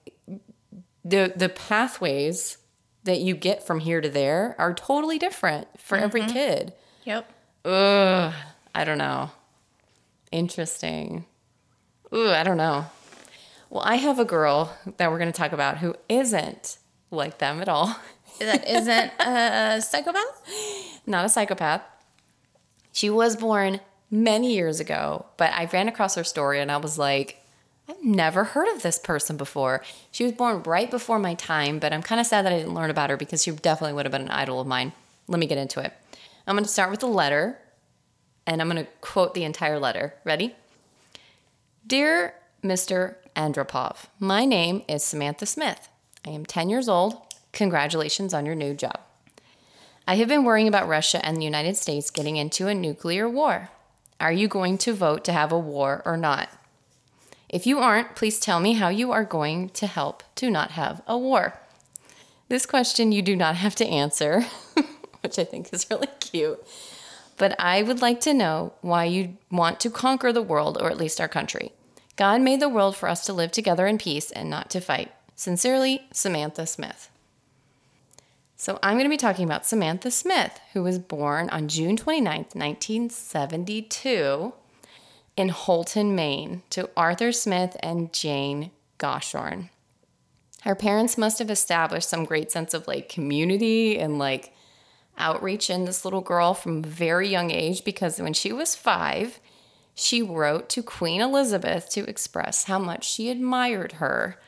[1.04, 2.58] the the pathways
[3.04, 6.32] that you get from here to there are totally different for every mm-hmm.
[6.32, 6.72] kid.
[7.04, 7.30] Yep.
[7.64, 8.34] Ugh,
[8.74, 9.30] I don't know.
[10.32, 11.26] Interesting.
[12.12, 12.86] Ooh, I don't know.
[13.70, 16.78] Well, I have a girl that we're going to talk about who isn't
[17.10, 17.96] like them at all.
[18.40, 21.00] That isn't a psychopath?
[21.06, 21.82] Not a psychopath.
[22.90, 23.78] She was born
[24.10, 27.40] many years ago, but I ran across her story and I was like,
[27.88, 29.84] I've never heard of this person before.
[30.10, 32.74] She was born right before my time, but I'm kind of sad that I didn't
[32.74, 34.92] learn about her because she definitely would have been an idol of mine.
[35.28, 35.92] Let me get into it.
[36.46, 37.58] I'm going to start with the letter
[38.46, 40.14] and I'm going to quote the entire letter.
[40.24, 40.54] Ready?
[41.86, 43.16] Dear Mr.
[43.34, 45.88] Andropov, my name is Samantha Smith.
[46.26, 47.16] I am 10 years old.
[47.52, 49.00] Congratulations on your new job.
[50.06, 53.70] I have been worrying about Russia and the United States getting into a nuclear war.
[54.20, 56.50] Are you going to vote to have a war or not?
[57.48, 61.00] If you aren't, please tell me how you are going to help to not have
[61.06, 61.58] a war.
[62.48, 64.44] This question you do not have to answer,
[65.24, 66.62] which I think is really cute.
[67.36, 70.98] But I would like to know why you want to conquer the world, or at
[70.98, 71.72] least our country.
[72.14, 75.10] God made the world for us to live together in peace and not to fight.
[75.34, 77.10] Sincerely, Samantha Smith.
[78.56, 82.46] So I'm going to be talking about Samantha Smith, who was born on June 29,
[82.52, 84.52] 1972
[85.36, 89.70] in Houlton, Maine, to Arthur Smith and Jane Goshorn.
[90.62, 94.53] Her parents must have established some great sense of like community and like
[95.18, 99.40] outreach in this little girl from a very young age because when she was five,
[99.94, 104.40] she wrote to Queen Elizabeth to express how much she admired her,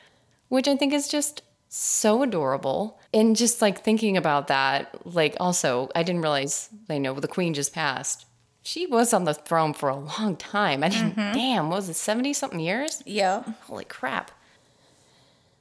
[0.49, 2.99] which I think is just so adorable.
[3.13, 7.53] And just like thinking about that, like also, I didn't realize, I know the Queen
[7.53, 8.25] just passed.
[8.61, 10.83] She was on the throne for a long time.
[10.83, 11.33] I didn't, mm-hmm.
[11.33, 13.01] damn, what was it 70 something years?
[13.05, 13.47] Yep.
[13.67, 14.31] Holy crap.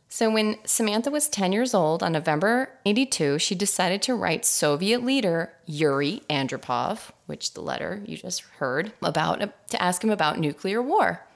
[0.09, 5.05] So, when Samantha was 10 years old on November 82, she decided to write Soviet
[5.05, 9.41] leader Yuri Andropov, which the letter you just heard about,
[9.71, 11.27] to ask him about nuclear war.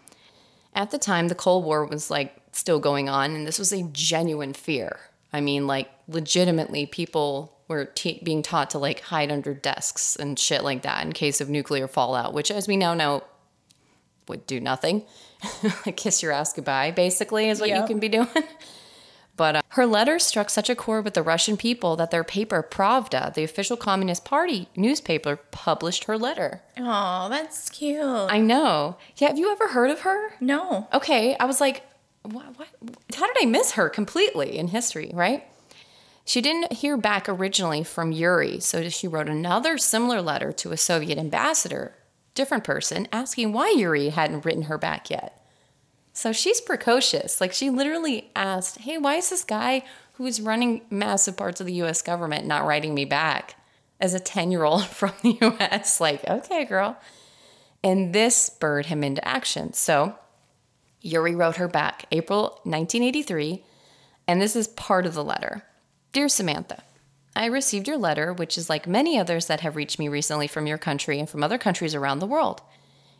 [0.72, 3.82] At the time, the Cold War was like still going on, and this was a
[3.92, 5.00] genuine fear.
[5.32, 10.38] I mean, like, legitimately, people were te- being taught to like hide under desks and
[10.38, 13.24] shit like that in case of nuclear fallout, which, as we now know,
[14.28, 15.04] would do nothing.
[15.97, 18.28] Kiss your ass goodbye, basically, is what you can be doing.
[19.41, 22.62] But uh, her letter struck such a chord with the Russian people that their paper
[22.62, 26.61] Pravda, the official Communist Party newspaper, published her letter.
[26.76, 28.05] Oh, that's cute.
[28.05, 28.99] I know.
[29.16, 30.34] Yeah, have you ever heard of her?
[30.41, 30.88] no.
[30.93, 31.84] Okay, I was like,
[32.20, 32.68] what, what?
[33.14, 35.43] How did I miss her completely in history, right?
[36.26, 40.76] She didn't hear back originally from Yuri, so she wrote another similar letter to a
[40.76, 41.95] Soviet ambassador,
[42.34, 45.44] different person, asking why Yuri hadn't written her back yet.
[46.12, 47.40] So she's precocious.
[47.40, 49.82] Like she literally asked, "Hey, why is this guy
[50.14, 53.56] who's running massive parts of the US government not writing me back?"
[54.00, 56.98] As a 10-year-old from the US, like, "Okay, girl."
[57.82, 59.72] And this spurred him into action.
[59.72, 60.14] So
[61.00, 63.64] Yuri wrote her back April 1983,
[64.28, 65.62] and this is part of the letter.
[66.12, 66.82] Dear Samantha,
[67.34, 70.66] I received your letter, which is like many others that have reached me recently from
[70.66, 72.60] your country and from other countries around the world.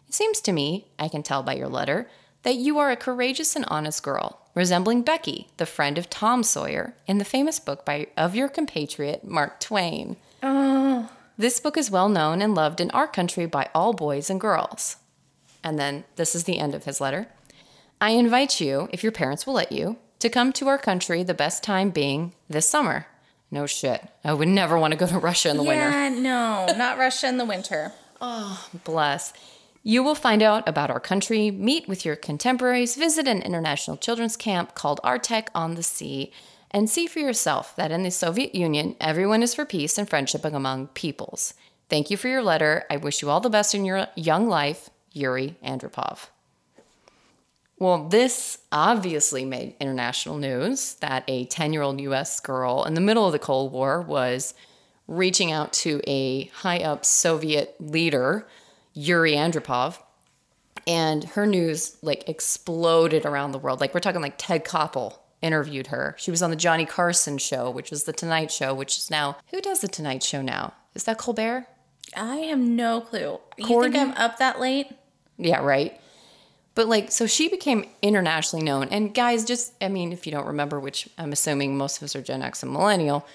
[0.08, 2.08] It seems to me, I can tell by your letter,
[2.42, 6.94] that you are a courageous and honest girl, resembling Becky, the friend of Tom Sawyer,
[7.06, 10.16] in the famous book by of your compatriot Mark Twain.
[10.42, 14.40] Oh, This book is well known and loved in our country by all boys and
[14.40, 14.96] girls.
[15.62, 17.28] And then this is the end of his letter.
[18.00, 21.34] I invite you, if your parents will let you, to come to our country, the
[21.34, 23.06] best time being this summer.
[23.51, 24.07] No shit.
[24.24, 25.90] I would never want to go to Russia in the winter.
[25.90, 27.92] yeah, no, not Russia in the winter.
[28.22, 29.32] Oh, bless.
[29.82, 34.36] You will find out about our country, meet with your contemporaries, visit an international children's
[34.36, 36.30] camp called Artek on the Sea,
[36.70, 40.44] and see for yourself that in the Soviet Union, everyone is for peace and friendship
[40.44, 41.55] among peoples.
[41.88, 42.84] Thank you for your letter.
[42.90, 46.28] I wish you all the best in your young life, Yuri Andropov.
[47.81, 53.01] Well, this obviously made international news that a 10 year old US girl in the
[53.01, 54.53] middle of the Cold War was
[55.09, 58.47] reaching out to a high up Soviet leader,
[58.93, 59.99] Yuri Andropov.
[60.87, 63.81] And her news like exploded around the world.
[63.81, 66.14] Like we're talking like Ted Koppel interviewed her.
[66.18, 69.39] She was on the Johnny Carson show, which was the Tonight Show, which is now
[69.51, 70.74] who does the Tonight Show now?
[70.95, 71.66] Is that Colbert?
[72.14, 73.41] I have no clue.
[73.57, 74.89] You think I'm up that late?
[75.39, 75.99] Yeah, right.
[76.75, 78.89] But like, so she became internationally known.
[78.91, 82.14] And guys, just, I mean, if you don't remember, which I'm assuming most of us
[82.16, 83.27] are Gen X and Millennial,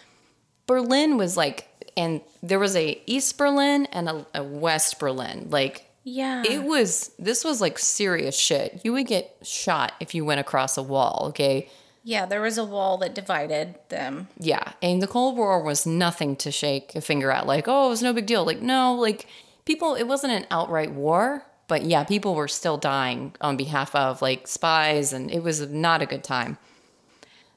[0.68, 1.68] Berlin was like,
[1.98, 5.48] and there was a East Berlin and a, a West Berlin.
[5.50, 6.44] Like, Yeah.
[6.46, 8.82] it was, this was like serious shit.
[8.84, 11.70] You would get shot if you went across a wall, okay?
[12.08, 14.28] yeah, there was a wall that divided them.
[14.38, 14.74] Yeah.
[14.84, 17.48] And the Cold War was nothing to shake a finger at.
[17.48, 18.46] Like, oh, it was no big deal.
[18.46, 19.26] Like, no, like
[19.66, 24.22] people, it wasn't an outright war, but yeah, people were still dying on behalf of
[24.22, 26.58] like spies, and it was not a good time.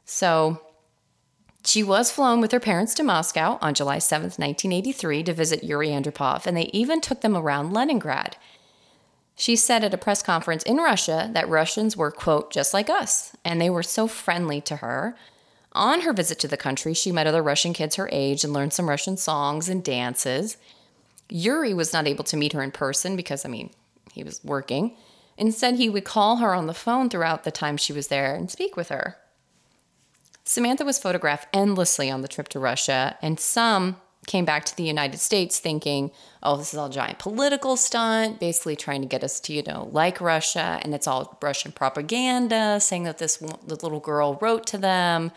[0.04, 0.60] So
[1.64, 5.88] she was flown with her parents to Moscow on July 7th, 1983, to visit Yuri
[5.88, 8.36] Andropov, and they even took them around Leningrad.
[9.36, 13.36] She said at a press conference in Russia that Russians were, quote, just like us,
[13.44, 15.14] and they were so friendly to her.
[15.72, 18.72] On her visit to the country, she met other Russian kids her age and learned
[18.72, 20.56] some Russian songs and dances.
[21.28, 23.70] Yuri was not able to meet her in person because, I mean,
[24.18, 24.96] he was working.
[25.36, 28.50] Instead, he would call her on the phone throughout the time she was there and
[28.50, 29.16] speak with her.
[30.44, 33.96] Samantha was photographed endlessly on the trip to Russia, and some
[34.26, 36.10] came back to the United States thinking,
[36.42, 39.88] oh, this is all giant political stunt, basically trying to get us to, you know,
[39.92, 45.32] like Russia, and it's all Russian propaganda, saying that this, little girl wrote to them.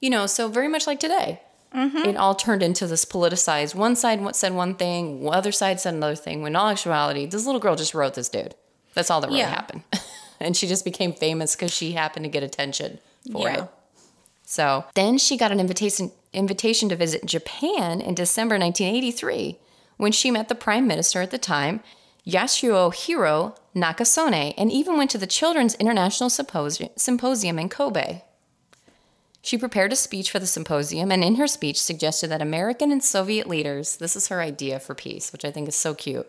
[0.00, 1.42] You know, so very much like today.
[1.74, 1.98] Mm-hmm.
[2.08, 3.74] It all turned into this politicized.
[3.74, 6.42] One side said one thing, other side said another thing.
[6.42, 8.54] When in all actuality, this little girl just wrote this dude.
[8.94, 9.50] That's all that really Yeah.
[9.50, 9.82] happened.
[10.40, 12.98] and she just became famous because she happened to get attention
[13.32, 13.62] for Yeah.
[13.64, 13.68] it.
[14.44, 19.58] So then she got an invitation invitation to visit Japan in December 1983
[19.96, 21.82] when she met the prime minister at the time,
[22.26, 28.22] Yasuhiro Nakasone, and even went to the Children's International Symposium in Kobe.
[29.42, 33.02] She prepared a speech for the symposium and in her speech suggested that American and
[33.02, 36.26] Soviet leaders, this is her idea for peace, which I think is so cute.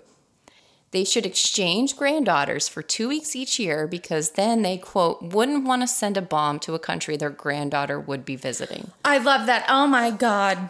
[0.92, 5.82] They should exchange granddaughters for two weeks each year because then they, quote, wouldn't want
[5.84, 8.92] to send a bomb to a country their granddaughter would be visiting.
[9.06, 9.66] I love that.
[9.70, 10.70] Oh my god.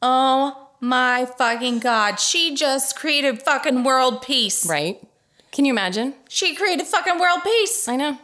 [0.00, 2.20] Oh my fucking god.
[2.20, 4.64] She just created fucking world peace.
[4.64, 5.02] Right?
[5.50, 6.14] Can you imagine?
[6.28, 7.88] She created fucking world peace.
[7.88, 8.18] I know.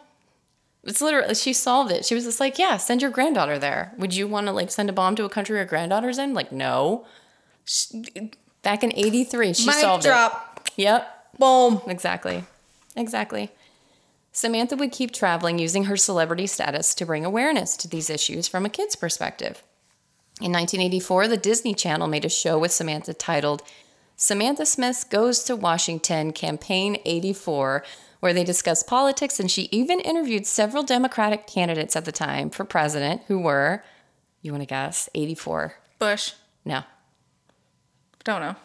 [0.85, 2.05] It's literally, she solved it.
[2.05, 3.93] She was just like, yeah, send your granddaughter there.
[3.99, 6.33] Would you want to like send a bomb to a country your granddaughter's in?
[6.33, 7.05] Like, no.
[8.62, 10.61] Back in 83, she Mic solved drop.
[10.66, 10.72] it.
[10.83, 11.39] Yep.
[11.39, 11.83] Boom.
[11.87, 12.45] Exactly.
[12.97, 13.51] Exactly.
[14.33, 18.64] Samantha would keep traveling using her celebrity status to bring awareness to these issues from
[18.64, 19.62] a kid's perspective.
[20.41, 23.62] In 1984, the Disney Channel made a show with Samantha titled
[24.16, 27.83] Samantha Smith goes to Washington Campaign 84,
[28.20, 32.64] where they discuss politics, and she even interviewed several Democratic candidates at the time for
[32.64, 33.82] president who were,
[34.42, 35.74] you want to guess, 84.
[35.98, 36.34] Bush.
[36.64, 36.82] No.
[38.24, 38.56] Don't know.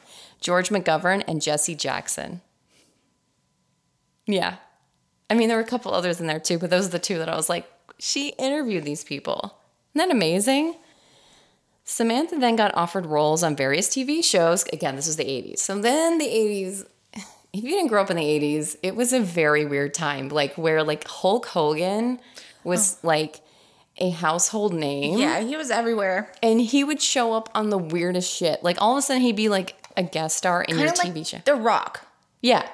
[0.41, 2.41] George McGovern and Jesse Jackson.
[4.25, 4.55] Yeah.
[5.29, 7.17] I mean, there were a couple others in there too, but those are the two
[7.17, 9.57] that I was like, she interviewed these people.
[9.93, 10.75] Isn't that amazing?
[11.85, 14.63] Samantha then got offered roles on various TV shows.
[14.73, 15.59] Again, this was the 80s.
[15.59, 16.85] So then the 80s,
[17.57, 20.29] if you didn't grow up in the 80s, it was a very weird time.
[20.29, 22.19] Like where like Hulk Hogan
[22.63, 23.07] was oh.
[23.07, 23.41] like
[23.97, 25.17] a household name.
[25.19, 26.31] Yeah, he was everywhere.
[26.43, 28.63] And he would show up on the weirdest shit.
[28.63, 31.05] Like all of a sudden he'd be like a guest star in your Kind of
[31.05, 31.37] TV like show.
[31.45, 32.05] The Rock.
[32.41, 32.67] Yeah.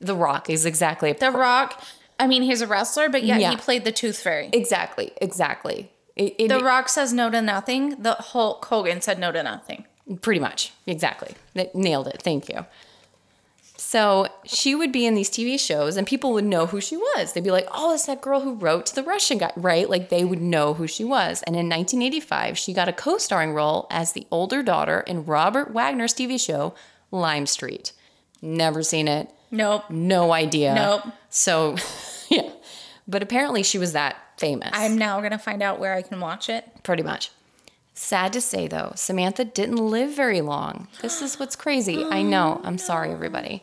[0.00, 1.82] The Rock is exactly The Rock.
[2.18, 3.50] I mean, he's a wrestler, but Yeah.
[3.50, 4.48] he played the Tooth Fairy.
[4.52, 5.90] exactly, exactly.
[6.14, 8.02] It, it- The Rock says no to nothing.
[8.02, 9.86] The Hulk Hogan said no to nothing.
[10.20, 11.34] pretty much exactly.
[11.74, 12.22] Nailed it.
[12.22, 12.64] Thank you.
[13.86, 17.32] So she would be in these TV shows, and people would know who she was.
[17.34, 19.88] They'd be like, "Oh, it's that girl who wrote to the Russian guy," right?
[19.88, 21.42] Like they would know who she was.
[21.42, 26.14] And in 1985, she got a co-starring role as the older daughter in Robert Wagner's
[26.14, 26.74] TV show
[27.10, 27.92] Lime Street.
[28.40, 29.30] Never seen it.
[29.50, 29.84] Nope.
[29.90, 30.74] No idea.
[30.74, 31.02] Nope.
[31.28, 31.76] So,
[32.30, 32.50] yeah.
[33.06, 34.70] But apparently she was that famous.
[34.72, 36.64] I'm now going to find out where I can watch it.
[36.82, 37.30] pretty much.
[37.94, 40.88] Sad to say though, Samantha didn't live very long.
[41.00, 42.04] This is what's crazy.
[42.04, 42.60] I oh, know.
[42.64, 43.62] I'm sorry, everybody.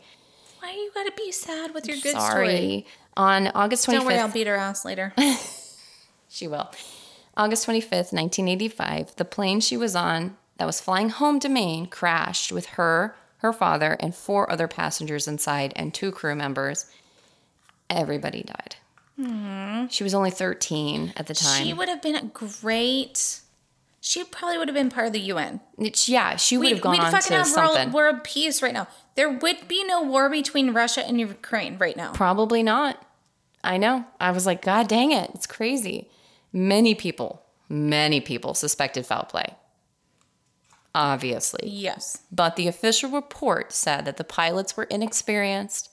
[0.60, 2.46] Why you got to be sad with your good sorry.
[2.46, 2.86] story?
[3.14, 5.12] On August 25th, Don't worry, I'll beat her ass later.
[6.28, 6.70] she will.
[7.36, 12.52] August 25th, 1985, the plane she was on that was flying home to Maine crashed
[12.52, 16.90] with her, her father, and four other passengers inside and two crew members.
[17.90, 18.76] Everybody died.
[19.16, 19.86] Hmm.
[19.88, 21.64] She was only 13 at the time.
[21.64, 23.41] She would have been a great.
[24.04, 25.60] She probably would have been part of the UN.
[25.78, 27.92] It's- yeah, she would We'd, have gone we'd on fucking to have something.
[27.92, 28.88] world of peace right now.
[29.14, 32.10] There would be no war between Russia and Ukraine right now.
[32.12, 33.00] Probably not.
[33.62, 34.04] I know.
[34.18, 35.30] I was like, God dang it.
[35.34, 36.10] It's crazy.
[36.52, 39.54] Many people, many people suspected foul play.
[40.96, 41.68] Obviously.
[41.68, 42.22] Yes.
[42.32, 45.90] But the official report said that the pilots were inexperienced.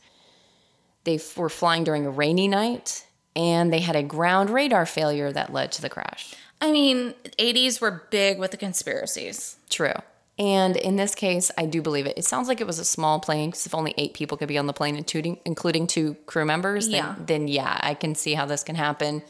[1.04, 3.06] They f- were flying during a rainy night
[3.36, 6.34] and they had a ground radar failure that led to the crash.
[6.62, 9.58] I mean, 80s were big with the conspiracies.
[9.70, 9.94] True.
[10.38, 12.18] And in this case, I do believe it.
[12.18, 14.58] It sounds like it was a small plane because if only eight people could be
[14.58, 17.16] on the plane, including, two crew members, then, Yeah.
[17.20, 19.22] then yeah, I can see how this can happen.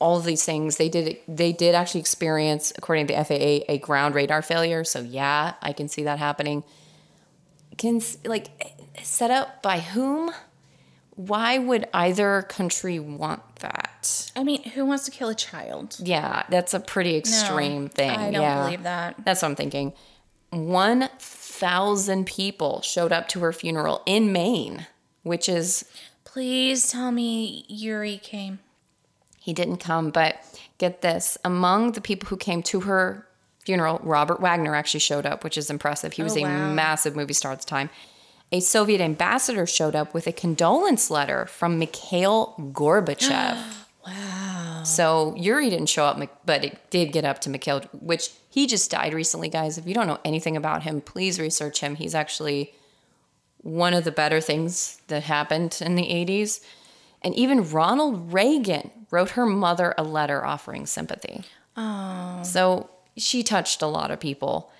[0.00, 3.78] All of these things they did they did actually experience, according to the FAA, a
[3.78, 4.84] ground radar failure.
[4.84, 6.62] So yeah, I can see that happening.
[7.78, 8.48] Can like
[9.02, 10.30] set up by whom?
[11.14, 13.87] Why would either country want that?
[14.36, 15.96] I mean, who wants to kill a child?
[16.02, 18.10] Yeah, that's a pretty extreme thing.
[18.10, 18.64] I don't yeah.
[18.64, 19.16] believe that.
[19.24, 19.92] That's what I'm thinking.
[20.50, 24.86] 1,000 people showed up to her funeral in Maine,
[25.22, 25.84] which is,
[26.24, 28.60] Please tell me Yuri came.
[29.40, 30.36] he didn't come, but
[30.78, 33.26] get this among the people who came to her
[33.64, 36.12] funeral, Robert Wagner actually showed up, which is impressive.
[36.14, 37.90] He was Oh, a massive movie star at the time.
[38.50, 43.58] A Soviet ambassador showed up with a condolence letter from Mikhail Gorbachev.
[44.88, 48.90] So Yuri didn't show up, but it did get up to Mikhail, which he just
[48.90, 49.78] died recently, guys.
[49.78, 51.96] If you don't know anything about him, please research him.
[51.96, 52.74] He's actually
[53.58, 56.60] one of the better things that happened in the 80s.
[57.22, 61.44] And even Ronald Reagan wrote her mother a letter offering sympathy.
[61.76, 62.42] Oh.
[62.42, 64.70] So she touched a lot of people.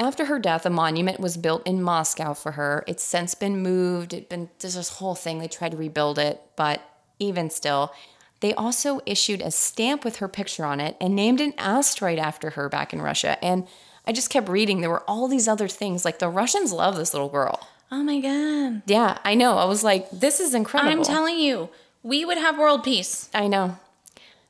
[0.00, 2.82] After her death, a monument was built in Moscow for her.
[2.88, 4.12] It's since been moved.
[4.14, 5.38] It been there's this whole thing.
[5.38, 6.82] They tried to rebuild it, but
[7.18, 7.92] even still,
[8.42, 12.50] they also issued a stamp with her picture on it and named an asteroid after
[12.50, 13.42] her back in Russia.
[13.42, 13.66] And
[14.04, 14.80] I just kept reading.
[14.80, 16.04] There were all these other things.
[16.04, 17.68] Like the Russians love this little girl.
[17.90, 18.82] Oh my God.
[18.86, 19.58] Yeah, I know.
[19.58, 20.92] I was like, this is incredible.
[20.92, 21.68] I'm telling you,
[22.02, 23.30] we would have world peace.
[23.32, 23.78] I know.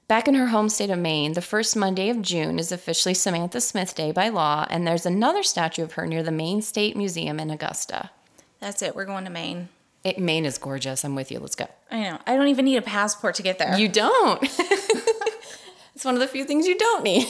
[0.08, 3.60] Back in her home state of Maine, the first Monday of June is officially Samantha
[3.60, 7.38] Smith Day by law, and there's another statue of her near the Maine State Museum
[7.38, 8.10] in Augusta.
[8.58, 8.94] That's it.
[8.94, 9.68] We're going to Maine.
[10.04, 11.04] It, Maine is gorgeous.
[11.04, 11.38] I'm with you.
[11.38, 11.68] Let's go.
[11.90, 12.18] I know.
[12.26, 13.78] I don't even need a passport to get there.
[13.78, 14.42] You don't.
[15.94, 17.28] it's one of the few things you don't need.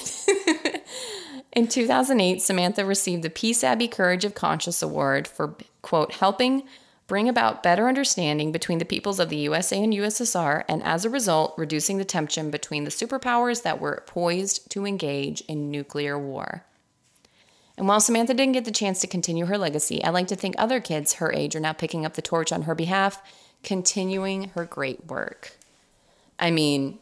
[1.52, 6.62] in 2008, Samantha received the Peace Abbey Courage of Conscience Award for, quote, helping
[7.06, 11.10] bring about better understanding between the peoples of the USA and USSR, and as a
[11.10, 16.64] result, reducing the tension between the superpowers that were poised to engage in nuclear war.
[17.76, 20.54] And while Samantha didn't get the chance to continue her legacy, I like to think
[20.58, 23.22] other kids her age are now picking up the torch on her behalf,
[23.62, 25.52] continuing her great work.
[26.38, 26.98] I mean,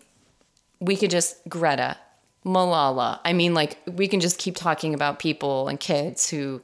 [0.78, 1.96] we could just Greta,
[2.44, 3.20] Malala.
[3.24, 6.62] I mean, like we can just keep talking about people and kids who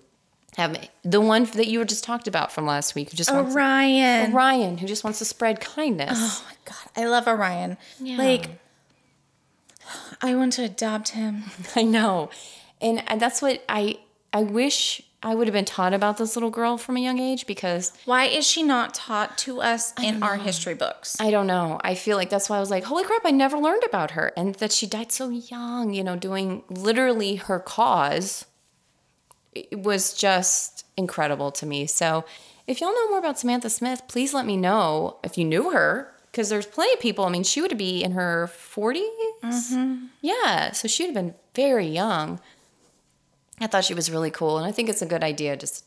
[0.56, 4.32] Have the one that you were just talked about from last week who just Orion.
[4.32, 6.16] Orion who just wants to spread kindness.
[6.16, 7.76] Oh my god, I love Orion.
[8.00, 8.48] Like
[10.22, 11.44] I want to adopt him.
[11.76, 12.30] I know.
[12.80, 13.98] And and that's what I
[14.32, 17.46] I wish I would have been taught about this little girl from a young age
[17.46, 21.16] because Why is she not taught to us in our history books?
[21.18, 21.80] I don't know.
[21.82, 24.32] I feel like that's why I was like, holy crap, I never learned about her.
[24.36, 28.44] And that she died so young, you know, doing literally her cause.
[29.54, 31.86] It was just incredible to me.
[31.86, 32.24] So
[32.66, 36.12] if y'all know more about Samantha Smith, please let me know if you knew her.
[36.30, 37.24] Because there's plenty of people.
[37.24, 39.02] I mean, she would be in her 40s.
[39.42, 40.04] Mm-hmm.
[40.20, 40.72] Yeah.
[40.72, 42.38] So she would have been very young.
[43.60, 44.58] I thought she was really cool.
[44.58, 45.84] And I think it's a good idea just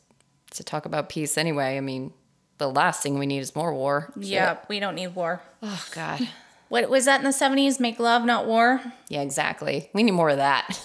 [0.51, 1.77] to talk about peace anyway.
[1.77, 2.11] I mean,
[2.57, 4.11] the last thing we need is more war.
[4.17, 5.41] Yeah, we don't need war.
[5.61, 6.27] Oh God.
[6.69, 7.79] What was that in the 70s?
[7.79, 8.79] Make love, not war?
[9.07, 9.89] Yeah, exactly.
[9.93, 10.79] We need more of that.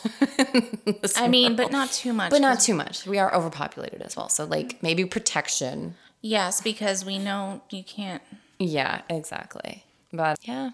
[1.17, 2.31] I mean, but not too much.
[2.31, 3.07] but not too much.
[3.07, 4.31] We are overpopulated as well.
[4.31, 5.95] So like maybe protection.
[6.23, 8.23] Yes, because we know you can't.
[8.59, 9.85] Yeah, exactly.
[10.11, 10.71] But yeah.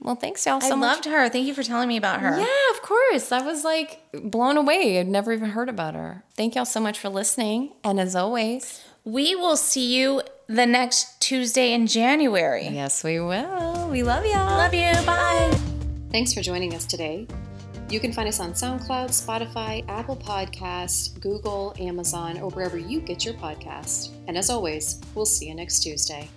[0.00, 0.88] Well, thanks y'all so I much.
[0.96, 1.28] loved her.
[1.28, 2.38] Thank you for telling me about her.
[2.38, 3.32] Yeah, of course.
[3.32, 4.98] I was like blown away.
[5.00, 6.22] I'd never even heard about her.
[6.36, 7.72] Thank y'all so much for listening.
[7.82, 12.68] And as always, We will see you the next Tuesday in January.
[12.68, 13.88] yes, we will.
[13.90, 14.56] We love y'all.
[14.56, 14.92] Love you.
[15.06, 15.58] Bye.
[16.12, 17.26] Thanks for joining us today.
[17.90, 23.24] You can find us on SoundCloud, Spotify, Apple Podcasts, Google, Amazon, or wherever you get
[23.24, 24.10] your podcast.
[24.26, 26.28] And as always, we'll see you next Tuesday.